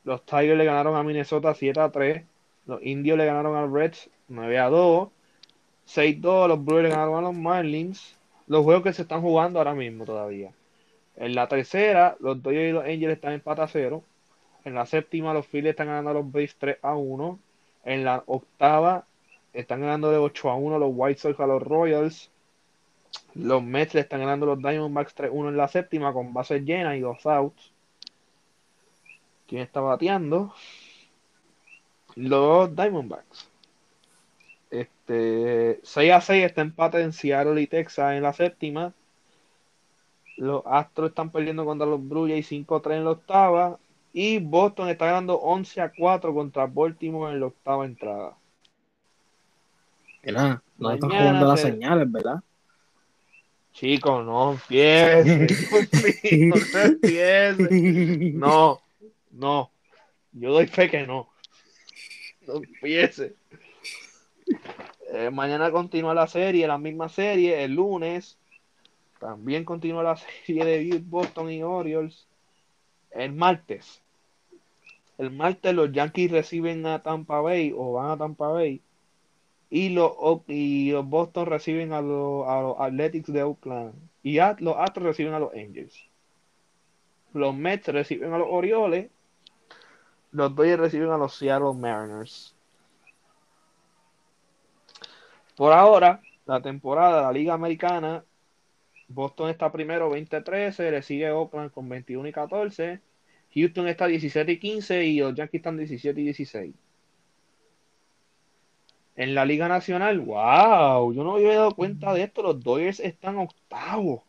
Los 0.02 0.26
Tigers 0.26 0.58
le 0.58 0.64
ganaron 0.64 0.96
a 0.96 1.04
Minnesota 1.04 1.54
7 1.54 1.78
a 1.78 1.92
3. 1.92 2.24
Los 2.66 2.82
Indios 2.82 3.16
le 3.16 3.24
ganaron 3.24 3.54
a 3.54 3.68
Reds 3.68 4.10
9 4.26 4.58
a 4.58 4.68
2. 4.68 5.08
6-2. 5.86 6.48
Los 6.48 6.64
Brewers 6.64 6.82
le 6.82 6.90
ganaron 6.90 7.18
a 7.18 7.20
los 7.20 7.34
Marlins. 7.36 8.18
Los 8.48 8.64
juegos 8.64 8.82
que 8.82 8.92
se 8.92 9.02
están 9.02 9.22
jugando 9.22 9.60
ahora 9.60 9.74
mismo 9.74 10.04
todavía. 10.04 10.50
En 11.14 11.36
la 11.36 11.46
tercera, 11.46 12.16
los 12.18 12.42
Dodgers 12.42 12.70
y 12.70 12.72
los 12.72 12.84
Angels 12.84 13.12
están 13.12 13.34
en 13.34 13.40
pata 13.42 13.68
0. 13.68 14.02
En 14.64 14.74
la 14.74 14.86
séptima, 14.86 15.32
los 15.32 15.46
Phillies 15.46 15.70
están 15.70 15.86
ganando 15.86 16.10
a 16.10 16.14
los 16.14 16.32
Braves 16.32 16.56
3 16.58 16.78
a 16.82 16.96
1. 16.96 17.38
En 17.84 18.04
la 18.04 18.24
octava, 18.26 19.06
están 19.52 19.82
ganando 19.82 20.10
de 20.10 20.18
8 20.18 20.50
a 20.50 20.56
1 20.56 20.80
los 20.80 20.90
White 20.92 21.20
Sox 21.20 21.38
a 21.38 21.46
los 21.46 21.62
Royals. 21.62 22.31
Los 23.34 23.62
Mets 23.62 23.94
le 23.94 24.00
están 24.00 24.20
ganando 24.20 24.46
los 24.46 24.58
Diamondbacks 24.58 25.14
3-1 25.14 25.48
en 25.48 25.56
la 25.56 25.68
séptima 25.68 26.12
con 26.12 26.32
bases 26.32 26.64
llenas 26.64 26.96
y 26.96 27.00
dos 27.00 27.24
outs. 27.26 27.72
¿Quién 29.46 29.62
está 29.62 29.80
bateando? 29.80 30.54
Los 32.14 32.74
Diamondbacks. 32.74 33.48
Este, 34.70 35.80
6 35.82 36.12
a 36.12 36.20
6 36.20 36.44
está 36.44 36.62
empate 36.62 37.02
en 37.02 37.12
Seattle 37.12 37.60
y 37.60 37.66
Texas 37.66 38.14
en 38.14 38.22
la 38.22 38.32
séptima. 38.32 38.94
Los 40.36 40.62
Astros 40.66 41.10
están 41.10 41.30
perdiendo 41.30 41.64
contra 41.64 41.86
los 41.86 42.06
Blue 42.06 42.28
5 42.42 42.76
a 42.76 42.82
3 42.82 42.98
en 42.98 43.04
la 43.04 43.10
octava. 43.10 43.78
Y 44.14 44.38
Boston 44.38 44.88
está 44.88 45.06
ganando 45.06 45.38
11 45.38 45.80
a 45.80 45.92
4 45.92 46.34
contra 46.34 46.66
Baltimore 46.66 47.32
en 47.32 47.40
la 47.40 47.46
octava 47.46 47.86
entrada. 47.86 48.36
no 50.78 50.90
están 50.90 51.10
jugando 51.10 51.46
las 51.46 51.60
señales, 51.60 52.10
¿verdad? 52.10 52.42
Chicos, 53.72 54.24
no 54.24 54.52
empiece. 54.52 55.46
no 56.46 56.56
empiece. 56.84 58.32
No, 58.34 58.80
no. 59.30 59.70
Yo 60.32 60.52
doy 60.52 60.66
fe 60.66 60.90
que 60.90 61.06
no. 61.06 61.28
No 62.46 62.56
empiece. 62.56 63.34
Eh, 65.12 65.30
mañana 65.30 65.70
continúa 65.70 66.14
la 66.14 66.26
serie, 66.26 66.66
la 66.66 66.78
misma 66.78 67.08
serie. 67.08 67.64
El 67.64 67.74
lunes 67.74 68.38
también 69.18 69.64
continúa 69.64 70.02
la 70.02 70.16
serie 70.46 70.64
de 70.64 70.98
Boston 70.98 71.50
y 71.50 71.62
Orioles. 71.62 72.26
El 73.10 73.32
martes. 73.32 74.02
El 75.18 75.30
martes 75.30 75.74
los 75.74 75.92
Yankees 75.92 76.30
reciben 76.30 76.84
a 76.86 77.02
Tampa 77.02 77.40
Bay 77.40 77.72
o 77.76 77.92
van 77.92 78.10
a 78.10 78.16
Tampa 78.16 78.48
Bay 78.48 78.80
y 79.74 79.88
los, 79.88 80.12
y 80.48 80.92
los 80.92 81.08
Boston 81.08 81.46
reciben 81.46 81.94
a 81.94 82.02
los, 82.02 82.46
Athletics 82.78 83.32
de 83.32 83.42
Oakland 83.42 83.94
y 84.22 84.36
los 84.58 84.76
Astros 84.76 85.06
reciben 85.06 85.32
a 85.32 85.38
los 85.38 85.54
Angels. 85.54 86.10
Los 87.32 87.54
Mets 87.54 87.88
reciben 87.88 88.34
a 88.34 88.38
los 88.38 88.48
Orioles. 88.50 89.10
Los 90.30 90.54
Dodgers 90.54 90.78
reciben 90.78 91.08
a 91.08 91.16
los 91.16 91.34
Seattle 91.34 91.72
Mariners. 91.72 92.54
Por 95.56 95.72
ahora, 95.72 96.20
la 96.44 96.60
temporada 96.60 97.16
de 97.16 97.22
la 97.22 97.32
Liga 97.32 97.54
Americana, 97.54 98.22
Boston 99.08 99.48
está 99.48 99.72
primero 99.72 100.14
20-13, 100.14 100.90
le 100.90 101.00
sigue 101.00 101.30
Oakland 101.30 101.70
con 101.70 101.88
21 101.88 102.28
y 102.28 102.32
14, 102.32 103.00
Houston 103.54 103.88
está 103.88 104.06
17 104.06 104.52
y 104.52 104.58
15 104.58 105.04
y 105.04 105.20
los 105.20 105.34
Yankees 105.34 105.60
están 105.60 105.78
17 105.78 106.20
y 106.20 106.24
16 106.24 106.74
en 109.16 109.34
la 109.34 109.44
Liga 109.44 109.68
Nacional, 109.68 110.20
wow, 110.20 111.12
yo 111.12 111.22
no 111.24 111.34
me 111.34 111.40
había 111.40 111.58
dado 111.58 111.74
cuenta 111.74 112.14
de 112.14 112.22
esto, 112.22 112.42
los 112.42 112.62
Dodgers 112.62 113.00
están 113.00 113.38
octavos. 113.38 114.22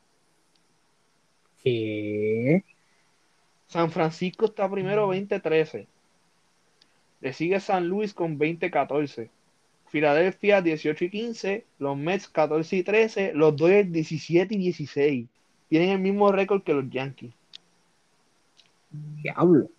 ¿Qué? 1.64 2.64
San 3.68 3.90
Francisco 3.90 4.46
está 4.46 4.70
primero 4.70 5.08
20-13. 5.14 5.88
Le 7.22 7.34
sigue 7.34 7.60
San 7.60 7.88
Luis 7.88 8.14
con 8.14 8.38
20-14. 8.38 9.30
Filadelfia 9.88 10.62
18 10.62 11.06
y 11.06 11.10
15. 11.10 11.66
Los 11.80 11.98
Mets 11.98 12.28
14 12.28 12.76
y 12.76 12.84
13. 12.84 13.34
Los 13.34 13.56
Dodgers 13.56 13.92
17 13.92 14.54
y 14.54 14.58
16. 14.58 15.28
Tienen 15.70 15.90
el 15.90 16.00
mismo 16.00 16.32
récord 16.32 16.64
que 16.64 16.74
los 16.74 16.90
Yankees. 16.90 17.32
Diablo. 18.92 19.70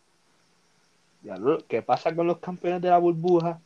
Diablo. 1.22 1.58
¿Qué 1.68 1.82
pasa 1.82 2.16
con 2.16 2.26
los 2.26 2.38
campeones 2.38 2.80
de 2.80 2.88
la 2.88 2.98
burbuja? 2.98 3.60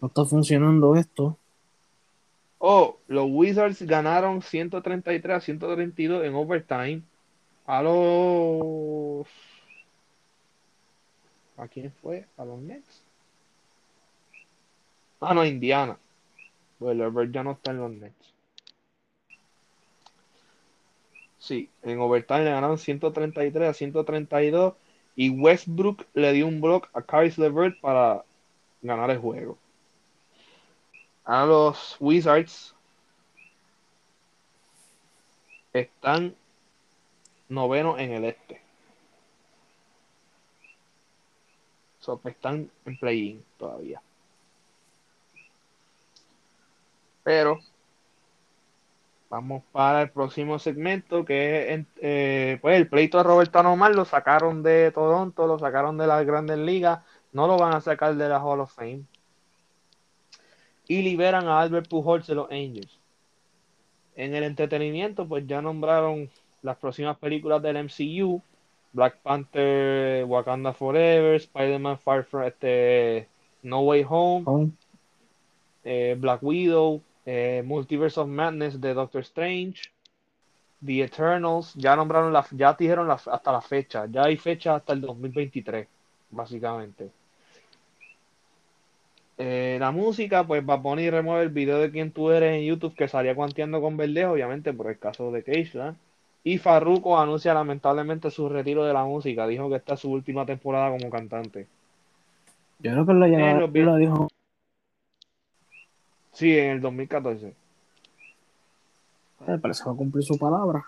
No 0.00 0.08
está 0.08 0.24
funcionando 0.24 0.96
esto. 0.96 1.36
Oh, 2.58 2.98
los 3.06 3.26
Wizards 3.28 3.82
ganaron 3.82 4.42
133 4.42 5.36
a 5.36 5.40
132 5.40 6.24
en 6.24 6.34
overtime. 6.34 7.02
A 7.66 7.82
los. 7.82 9.26
¿A 11.56 11.68
quién 11.68 11.92
fue? 12.00 12.26
¿A 12.38 12.44
los 12.44 12.58
Nets? 12.60 13.02
Ah, 15.20 15.34
no, 15.34 15.44
Indiana. 15.44 15.98
Bueno, 16.78 17.20
el 17.20 17.32
ya 17.32 17.42
no 17.42 17.52
está 17.52 17.72
en 17.72 17.78
los 17.78 17.90
Nets. 17.90 18.34
Sí, 21.38 21.68
en 21.82 22.00
overtime 22.00 22.44
le 22.44 22.50
ganaron 22.50 22.78
133 22.78 23.68
a 23.68 23.74
132 23.74 24.74
y 25.16 25.30
Westbrook 25.30 26.06
le 26.14 26.32
dio 26.32 26.46
un 26.46 26.60
block 26.60 26.88
a 26.94 27.02
Caris 27.02 27.36
LeVert 27.38 27.80
para 27.80 28.24
ganar 28.82 29.10
el 29.10 29.18
juego 29.18 29.58
a 31.24 31.44
los 31.46 31.96
Wizards 32.00 32.74
están 35.72 36.34
noveno 37.48 37.98
en 37.98 38.12
el 38.12 38.24
este. 38.24 38.60
So, 42.00 42.20
están 42.24 42.70
en 42.86 42.98
play-in 42.98 43.44
todavía. 43.58 44.02
Pero 47.22 47.60
vamos 49.28 49.62
para 49.70 50.02
el 50.02 50.10
próximo 50.10 50.58
segmento 50.58 51.24
que 51.24 51.72
es 51.72 51.86
eh, 52.02 52.58
pues 52.60 52.76
el 52.76 52.88
pleito 52.88 53.18
de 53.18 53.24
Roberto 53.24 53.58
Anomar 53.60 53.94
lo 53.94 54.04
sacaron 54.04 54.62
de 54.62 54.90
Toronto, 54.90 55.46
lo 55.46 55.58
sacaron 55.58 55.98
de 55.98 56.06
las 56.06 56.26
grandes 56.26 56.58
ligas, 56.58 57.04
no 57.32 57.46
lo 57.46 57.56
van 57.58 57.74
a 57.74 57.80
sacar 57.80 58.16
de 58.16 58.28
la 58.28 58.42
Hall 58.42 58.60
of 58.60 58.74
Fame 58.74 59.04
y 60.90 61.02
liberan 61.02 61.46
a 61.46 61.60
Albert 61.60 61.88
Pujols 61.88 62.26
de 62.26 62.34
los 62.34 62.50
Angels. 62.50 62.98
En 64.16 64.34
el 64.34 64.42
entretenimiento, 64.42 65.24
pues 65.24 65.46
ya 65.46 65.62
nombraron 65.62 66.28
las 66.62 66.78
próximas 66.78 67.16
películas 67.16 67.62
del 67.62 67.76
MCU, 67.84 68.42
Black 68.92 69.18
Panther, 69.22 70.24
Wakanda 70.24 70.72
Forever, 70.72 71.36
Spider-Man 71.36 71.96
Far 72.00 72.24
From 72.24 72.42
este, 72.42 73.28
No 73.62 73.82
Way 73.82 74.04
Home, 74.08 74.72
eh, 75.84 76.16
Black 76.18 76.42
Widow, 76.42 77.00
eh, 77.24 77.62
Multiverse 77.64 78.18
of 78.18 78.26
Madness 78.26 78.80
de 78.80 78.92
Doctor 78.92 79.20
Strange, 79.20 79.92
The 80.84 81.04
Eternals, 81.04 81.72
ya 81.74 81.94
nombraron 81.94 82.32
la, 82.32 82.44
ya 82.50 82.72
dijeron 82.72 83.06
la, 83.06 83.14
hasta 83.14 83.52
la 83.52 83.60
fecha, 83.60 84.06
ya 84.10 84.24
hay 84.24 84.36
fecha 84.36 84.74
hasta 84.74 84.92
el 84.94 85.02
2023, 85.02 85.86
básicamente. 86.30 87.12
Eh, 89.42 89.78
la 89.80 89.90
música, 89.90 90.46
pues 90.46 90.62
va 90.68 90.74
a 90.74 90.82
poner 90.82 91.06
y 91.06 91.10
remueve 91.10 91.44
el 91.44 91.48
video 91.48 91.78
de 91.78 91.90
quien 91.90 92.12
tú 92.12 92.30
eres 92.30 92.58
en 92.58 92.66
YouTube 92.66 92.94
que 92.94 93.08
salía 93.08 93.34
cuanteando 93.34 93.80
con 93.80 93.96
Verdejo, 93.96 94.32
obviamente 94.32 94.74
por 94.74 94.90
el 94.90 94.98
caso 94.98 95.32
de 95.32 95.42
Keisha. 95.42 95.94
Y 96.44 96.58
Farruko 96.58 97.18
anuncia 97.18 97.54
lamentablemente 97.54 98.30
su 98.30 98.50
retiro 98.50 98.84
de 98.84 98.92
la 98.92 99.02
música. 99.04 99.46
Dijo 99.46 99.70
que 99.70 99.76
esta 99.76 99.94
es 99.94 100.00
su 100.00 100.10
última 100.10 100.44
temporada 100.44 100.90
como 100.90 101.08
cantante. 101.08 101.66
Yo 102.80 102.92
creo 102.92 103.06
que 103.06 103.12
lo, 103.14 103.24
Eh, 103.24 103.68
lo, 103.82 103.96
dijo. 103.96 104.28
Sí, 106.32 106.58
en 106.58 106.72
el 106.72 106.80
2014. 106.82 107.46
Eh, 109.46 109.58
parece 109.58 109.82
que 109.82 109.88
va 109.88 109.94
a 109.94 109.98
cumplir 109.98 110.22
su 110.22 110.38
palabra. 110.38 110.84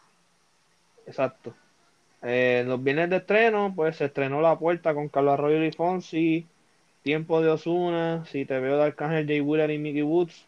Exacto. 1.07 1.55
Eh, 2.21 2.65
los 2.67 2.85
viernes 2.85 3.09
de 3.09 3.17
estreno, 3.17 3.73
pues 3.75 3.97
se 3.97 4.05
estrenó 4.05 4.43
La 4.43 4.59
Puerta 4.59 4.93
con 4.93 5.09
Carlos 5.09 5.33
Arroyo 5.33 5.65
y 5.65 5.73
Fonsi, 5.73 6.47
Tiempo 7.03 7.41
de 7.41 7.51
Osuna, 7.51 8.25
Si 8.27 8.45
te 8.45 8.59
veo 8.61 8.77
de 8.77 8.85
Arcángel 8.85 9.27
Jay 9.27 9.41
Wheeler 9.41 9.71
y 9.71 9.79
Mickey 9.79 10.03
Woods, 10.03 10.47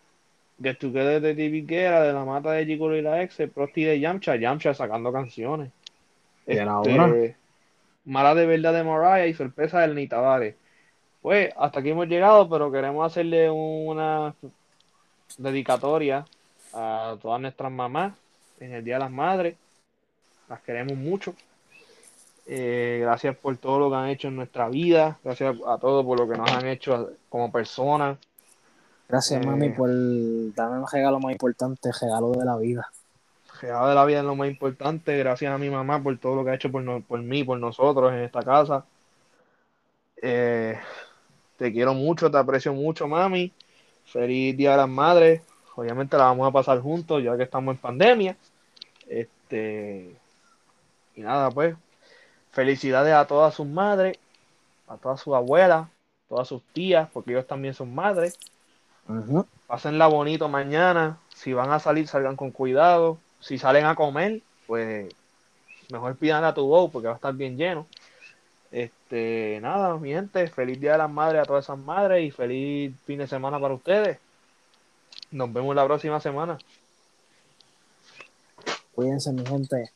Get 0.63 0.79
Together 0.79 1.21
de 1.21 1.63
Guerra, 1.63 2.03
de 2.03 2.13
La 2.13 2.25
Mata 2.25 2.53
de 2.53 2.67
Chico 2.67 2.95
y 2.95 3.03
la 3.03 3.23
Ex, 3.23 3.41
el 3.41 3.51
Prosti 3.51 3.85
de 3.85 3.99
Yamcha, 3.99 4.37
Yamcha 4.37 4.73
sacando 4.73 5.13
canciones. 5.13 5.71
¿Y 6.47 6.53
era 6.57 6.77
Este, 6.83 6.99
ahora? 6.99 7.35
Mala 8.05 8.35
de 8.35 8.47
verdad 8.47 8.73
de 8.73 8.85
Mariah 8.85 9.27
y 9.27 9.35
sorpresa 9.35 9.81
del 9.81 9.95
Nita 9.95 10.17
Tavares. 10.17 10.55
Pues 11.23 11.53
hasta 11.57 11.81
aquí 11.81 11.91
hemos 11.91 12.07
llegado, 12.07 12.49
pero 12.49 12.71
queremos 12.71 13.05
hacerle 13.07 13.51
una 13.51 14.35
dedicatoria 15.39 16.25
a 16.73 17.17
todas 17.21 17.41
nuestras 17.41 17.73
mamás 17.73 18.13
en 18.61 18.75
el 18.75 18.85
Día 18.85 18.95
de 18.95 19.01
las 19.01 19.11
Madres. 19.11 19.57
Las 20.49 20.61
queremos 20.61 20.97
mucho. 20.97 21.35
Eh, 22.47 22.99
gracias 23.01 23.37
por 23.37 23.57
todo 23.57 23.79
lo 23.79 23.91
que 23.91 23.97
han 23.97 24.09
hecho 24.09 24.29
en 24.29 24.37
nuestra 24.37 24.69
vida. 24.69 25.19
Gracias 25.25 25.57
a 25.67 25.79
todos 25.79 26.05
por 26.05 26.19
lo 26.19 26.29
que 26.29 26.37
nos 26.37 26.51
han 26.51 26.67
hecho 26.67 27.13
como 27.29 27.51
personas. 27.51 28.19
Gracias, 29.09 29.43
Eh. 29.43 29.47
mami, 29.47 29.71
por 29.71 29.89
darme 30.55 30.79
el 30.81 30.85
regalo 30.91 31.21
más 31.21 31.33
importante, 31.33 31.91
regalo 32.01 32.33
de 32.33 32.45
la 32.45 32.57
vida. 32.57 32.89
Regalo 33.61 33.89
de 33.89 33.95
la 33.95 34.05
vida 34.05 34.19
es 34.19 34.25
lo 34.25 34.35
más 34.35 34.49
importante. 34.49 35.17
Gracias 35.17 35.53
a 35.55 35.59
mi 35.59 35.71
mamá 35.71 36.03
por 36.03 36.17
todo 36.19 36.37
lo 36.37 36.45
que 36.45 36.51
ha 36.51 36.55
hecho 36.55 36.71
por, 36.71 36.83
no- 36.83 37.01
por 37.01 37.21
mí, 37.23 37.45
por 37.45 37.59
nosotros 37.59 38.13
en 38.13 38.21
esta 38.21 38.43
casa. 38.43 38.85
Eh, 40.21 40.79
te 41.57 41.73
quiero 41.73 41.95
mucho, 41.95 42.31
te 42.31 42.37
aprecio 42.39 42.73
mucho, 42.75 43.07
mami. 43.07 43.53
Feliz 44.07 44.57
Día 44.57 44.73
de 44.73 44.77
las 44.79 44.89
Madres. 44.89 45.43
Obviamente 45.77 46.17
la 46.17 46.25
vamos 46.25 46.47
a 46.49 46.53
pasar 46.53 46.81
juntos 46.81 47.23
ya 47.23 47.37
que 47.37 47.43
estamos 47.45 47.75
en 47.75 47.81
pandemia. 47.81 48.37
Este 49.09 50.15
y 51.17 51.21
nada, 51.23 51.51
pues. 51.51 51.75
Felicidades 52.55 53.13
a 53.13 53.27
todas 53.27 53.53
sus 53.53 53.67
madres, 53.67 54.17
a 54.87 54.97
todas 54.97 55.21
sus 55.21 55.35
abuelas, 55.35 55.89
todas 56.29 56.47
sus 56.47 56.63
tías, 56.73 57.09
porque 57.13 57.33
ellos 57.33 57.49
también 57.49 57.75
son 57.75 57.93
madres. 57.93 58.39
Ujú. 59.09 59.45
Pásenla 59.67 60.07
bonito 60.07 60.49
mañana. 60.49 61.19
Si 61.35 61.53
van 61.53 61.73
a 61.73 61.81
salir, 61.81 62.07
salgan 62.07 62.37
con 62.37 62.53
cuidado. 62.53 63.19
Si 63.41 63.59
salen 63.59 63.87
a 63.87 63.97
comer, 63.97 64.41
pues 64.69 65.13
mejor 65.91 66.15
pidan 66.17 66.45
a 66.45 66.55
tu 66.55 66.65
go 66.69 66.91
porque 66.91 67.09
va 67.09 67.15
a 67.15 67.17
estar 67.17 67.35
bien 67.35 67.57
lleno. 67.57 67.89
Este, 68.71 69.59
nada, 69.61 69.97
mi 69.97 70.11
gente, 70.11 70.47
feliz 70.47 70.81
Día 70.81 70.93
de 70.93 70.99
las 70.99 71.11
Madres 71.11 71.43
a 71.43 71.45
todas 71.45 71.65
esas 71.65 71.79
madres 71.79 72.25
y 72.25 72.31
feliz 72.31 72.95
fin 73.05 73.19
de 73.19 73.27
semana 73.27 73.59
para 73.59 73.75
ustedes. 73.75 74.19
Nos 75.33 75.53
vemos 75.53 75.75
la 75.75 75.85
próxima 75.85 76.21
semana. 76.21 76.57
Cuídense, 78.95 79.33
mi 79.33 79.45
gente. 79.45 79.91